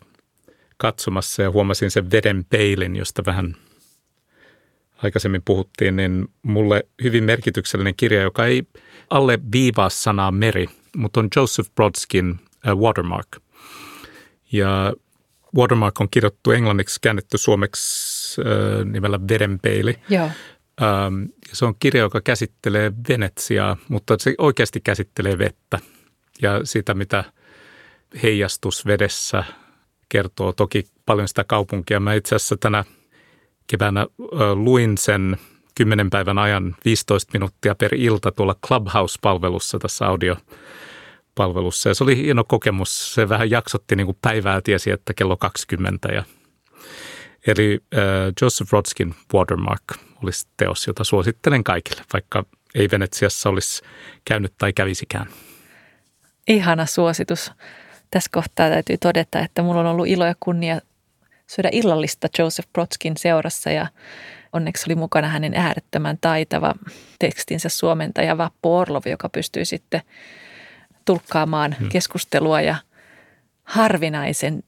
katsomassa 0.82 1.42
ja 1.42 1.52
huomasin 1.52 1.92
sen 1.92 2.12
veden 2.12 2.46
peilin, 2.50 2.96
josta 2.96 3.26
vähän 3.26 3.56
aikaisemmin 5.04 5.42
puhuttiin, 5.46 5.96
niin 5.96 6.28
mulle 6.42 6.84
hyvin 7.04 7.24
merkityksellinen 7.24 7.96
kirja, 7.98 8.22
joka 8.22 8.46
ei 8.46 8.64
alle 9.10 9.40
viivaa 9.52 9.90
sanaa 9.90 10.32
meri, 10.32 10.68
mutta 10.96 11.20
on 11.20 11.28
Joseph 11.36 11.70
Brodskin 11.76 12.32
uh, 12.32 12.82
Watermark. 12.82 13.28
Ja 14.52 14.94
Watermark 15.58 16.02
on 16.02 16.08
kirjoittu 16.12 16.52
englanniksi, 16.52 17.00
käännetty 17.02 17.38
suomeksi 17.38 18.42
uh, 18.42 18.86
nimellä 18.86 19.20
Vedenpeili. 19.30 20.00
Joo. 20.10 20.26
Um, 20.26 21.28
se 21.54 21.66
on 21.66 21.76
kirja, 21.80 22.02
joka 22.02 22.22
käsittelee 22.22 22.92
Venetsiaa, 23.10 23.78
mutta 23.90 24.16
se 24.20 24.36
oikeasti 24.38 24.82
käsittelee 24.82 25.38
vettä 25.38 25.80
ja 26.42 26.62
sitä, 26.64 26.94
mitä 26.94 27.24
heijastus 28.24 28.86
vedessä 28.86 29.44
kertoo 30.12 30.54
toki 30.54 30.86
paljon 31.06 31.28
sitä 31.28 31.44
kaupunkia. 31.44 32.00
Mä 32.00 32.14
itse 32.14 32.36
asiassa 32.36 32.58
tänä 32.58 32.84
keväänä 33.68 34.08
luin 34.54 34.98
sen 34.98 35.38
kymmenen 35.76 36.10
päivän 36.10 36.38
ajan 36.38 36.76
15 36.86 37.30
minuuttia 37.34 37.76
per 37.76 37.96
ilta 37.96 38.32
tuolla 38.32 38.56
Clubhouse-palvelussa 38.68 39.80
tässä 39.80 40.08
audio 40.08 40.36
palvelussa 41.36 41.90
ja 41.90 41.96
se 41.96 42.04
oli 42.04 42.18
hieno 42.18 42.44
kokemus. 42.44 43.14
Se 43.14 43.30
vähän 43.30 43.50
jaksotti 43.50 43.96
niin 43.96 44.06
kuin 44.06 44.18
päivää, 44.22 44.62
tiesi, 44.62 44.92
että 44.92 45.14
kello 45.14 45.38
20 45.38 46.12
ja 46.12 46.24
Eli 47.48 47.80
äh, 47.94 48.00
Joseph 48.42 48.72
Rodskin 48.72 49.16
Watermark 49.34 49.84
olisi 50.24 50.48
teos, 50.58 50.88
jota 50.88 51.04
suosittelen 51.04 51.64
kaikille, 51.64 52.02
vaikka 52.14 52.46
ei 52.76 52.90
Venetsiassa 52.92 53.50
olisi 53.50 53.82
käynyt 54.26 54.54
tai 54.58 54.74
kävisikään. 54.74 55.26
Ihana 56.48 56.86
suositus. 56.86 57.52
Tässä 58.12 58.30
kohtaa 58.34 58.70
täytyy 58.70 58.98
todeta, 58.98 59.40
että 59.40 59.62
minulla 59.62 59.80
on 59.80 59.86
ollut 59.86 60.08
ilo 60.08 60.26
ja 60.26 60.36
kunnia 60.40 60.82
syödä 61.48 61.70
illallista 61.72 62.28
Joseph 62.40 62.70
Brodskin 62.74 63.18
seurassa 63.18 63.72
ja 63.72 63.88
onneksi 64.54 64.84
oli 64.88 64.96
mukana 64.96 65.28
hänen 65.28 65.54
äärettömän 65.54 66.18
taitava 66.22 66.74
tekstinsä 67.20 67.70
suomentaja 67.70 68.38
Vappu 68.38 68.76
Orlov, 68.76 69.02
joka 69.06 69.30
pystyy 69.30 69.66
sitten 69.66 70.02
tulkkaamaan 71.06 71.76
hmm. 71.80 71.90
keskustelua 71.90 72.62
ja 72.62 72.76
harvinaisen 73.64 74.64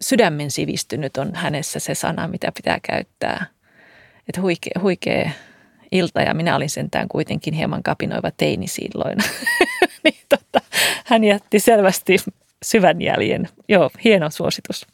sydämen 0.00 0.50
sivistynyt 0.50 1.16
on 1.16 1.34
hänessä 1.34 1.78
se 1.78 1.94
sana, 1.94 2.28
mitä 2.28 2.52
pitää 2.52 2.80
käyttää. 2.82 3.46
Että 4.28 4.40
huikea, 4.40 4.80
huikea 4.80 5.30
ilta 5.92 6.20
ja 6.20 6.34
minä 6.34 6.56
olin 6.56 6.70
sentään 6.70 7.08
kuitenkin 7.08 7.54
hieman 7.54 7.82
kapinoiva 7.82 8.30
teini 8.30 8.66
silloin. 8.66 9.18
niin 10.04 10.20
tota, 10.28 10.60
hän 11.04 11.24
jätti 11.24 11.60
selvästi 11.60 12.16
syvän 12.64 13.02
jäljen. 13.02 13.48
Joo, 13.68 13.90
hieno 14.04 14.30
suositus. 14.30 14.86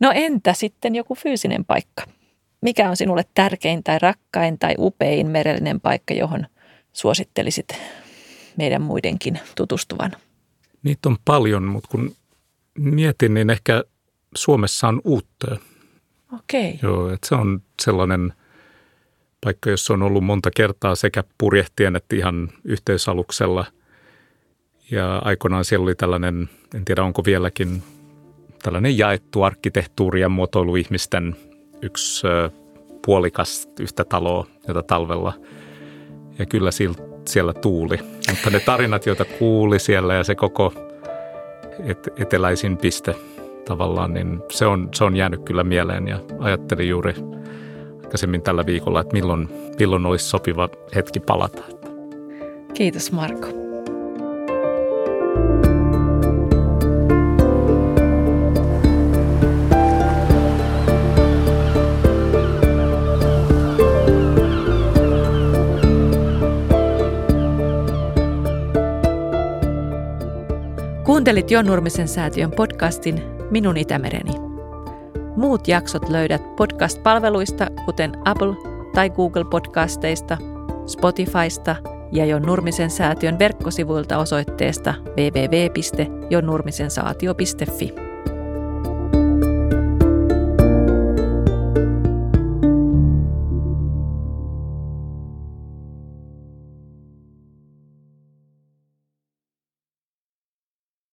No 0.00 0.12
entä 0.14 0.52
sitten 0.52 0.94
joku 0.94 1.14
fyysinen 1.14 1.64
paikka? 1.64 2.04
Mikä 2.60 2.90
on 2.90 2.96
sinulle 2.96 3.24
tärkein 3.34 3.84
tai 3.84 3.98
rakkain 3.98 4.58
tai 4.58 4.74
upein 4.78 5.26
merellinen 5.26 5.80
paikka, 5.80 6.14
johon 6.14 6.46
suosittelisit 6.92 7.68
meidän 8.56 8.82
muidenkin 8.82 9.38
tutustuvan? 9.56 10.12
Niitä 10.82 11.08
on 11.08 11.16
paljon, 11.24 11.62
mutta 11.62 11.88
kun 11.90 12.14
mietin, 12.78 13.34
niin 13.34 13.50
ehkä 13.50 13.84
Suomessa 14.36 14.88
on 14.88 15.00
Uuttöö. 15.04 15.56
Okei. 16.34 16.74
Okay. 16.74 16.90
Joo, 16.90 17.12
että 17.12 17.28
se 17.28 17.34
on 17.34 17.62
sellainen 17.82 18.32
paikka, 19.40 19.70
jossa 19.70 19.94
on 19.94 20.02
ollut 20.02 20.24
monta 20.24 20.50
kertaa 20.56 20.94
sekä 20.94 21.24
purjehtien 21.38 21.96
että 21.96 22.16
ihan 22.16 22.48
yhteisaluksella. 22.64 23.66
Ja 24.90 25.18
aikoinaan 25.18 25.64
siellä 25.64 25.84
oli 25.84 25.94
tällainen, 25.94 26.48
en 26.74 26.84
tiedä 26.84 27.02
onko 27.02 27.24
vieläkin, 27.24 27.82
tällainen 28.62 28.98
jaettu 28.98 29.42
arkkitehtuuri 29.42 30.20
ja 30.20 30.28
muotoilu 30.28 30.76
ihmisten 30.76 31.36
yksi 31.82 32.26
puolikas 33.06 33.68
yhtä 33.80 34.04
taloa, 34.04 34.46
jota 34.68 34.82
talvella. 34.82 35.32
Ja 36.38 36.46
kyllä 36.46 36.70
siellä 37.26 37.52
tuuli. 37.52 37.98
Mutta 38.30 38.50
ne 38.50 38.60
tarinat, 38.60 39.06
joita 39.06 39.24
kuuli 39.24 39.78
siellä 39.78 40.14
ja 40.14 40.24
se 40.24 40.34
koko 40.34 40.72
et, 41.84 42.08
eteläisin 42.16 42.76
piste– 42.76 43.14
tavallaan, 43.64 44.14
niin 44.14 44.42
se 44.50 44.66
on, 44.66 44.88
se 44.94 45.04
on 45.04 45.16
jäänyt 45.16 45.40
kyllä 45.44 45.64
mieleen 45.64 46.08
ja 46.08 46.18
ajattelin 46.38 46.88
juuri 46.88 47.14
aikaisemmin 48.02 48.42
tällä 48.42 48.66
viikolla, 48.66 49.00
että 49.00 49.12
milloin, 49.12 49.48
milloin 49.78 50.06
olisi 50.06 50.28
sopiva 50.28 50.68
hetki 50.94 51.20
palata. 51.20 51.62
Kiitos 52.74 53.12
Marko. 53.12 53.63
Kuuntelit 71.24 71.50
Jon 71.50 71.66
Nurmisen 71.66 72.08
säätiön 72.08 72.50
podcastin 72.50 73.22
Minun 73.50 73.76
Itämereni. 73.76 74.32
Muut 75.36 75.68
jaksot 75.68 76.08
löydät 76.08 76.56
podcast-palveluista, 76.56 77.66
kuten 77.84 78.12
Apple 78.24 78.54
tai 78.94 79.10
Google 79.10 79.44
podcasteista, 79.50 80.38
Spotifysta 80.86 81.76
ja 82.12 82.26
Jon 82.26 82.42
Nurmisen 82.42 82.90
säätiön 82.90 83.38
verkkosivuilta 83.38 84.18
osoitteesta 84.18 84.94
www.jonnurmisensaatio.fi. 85.16 88.03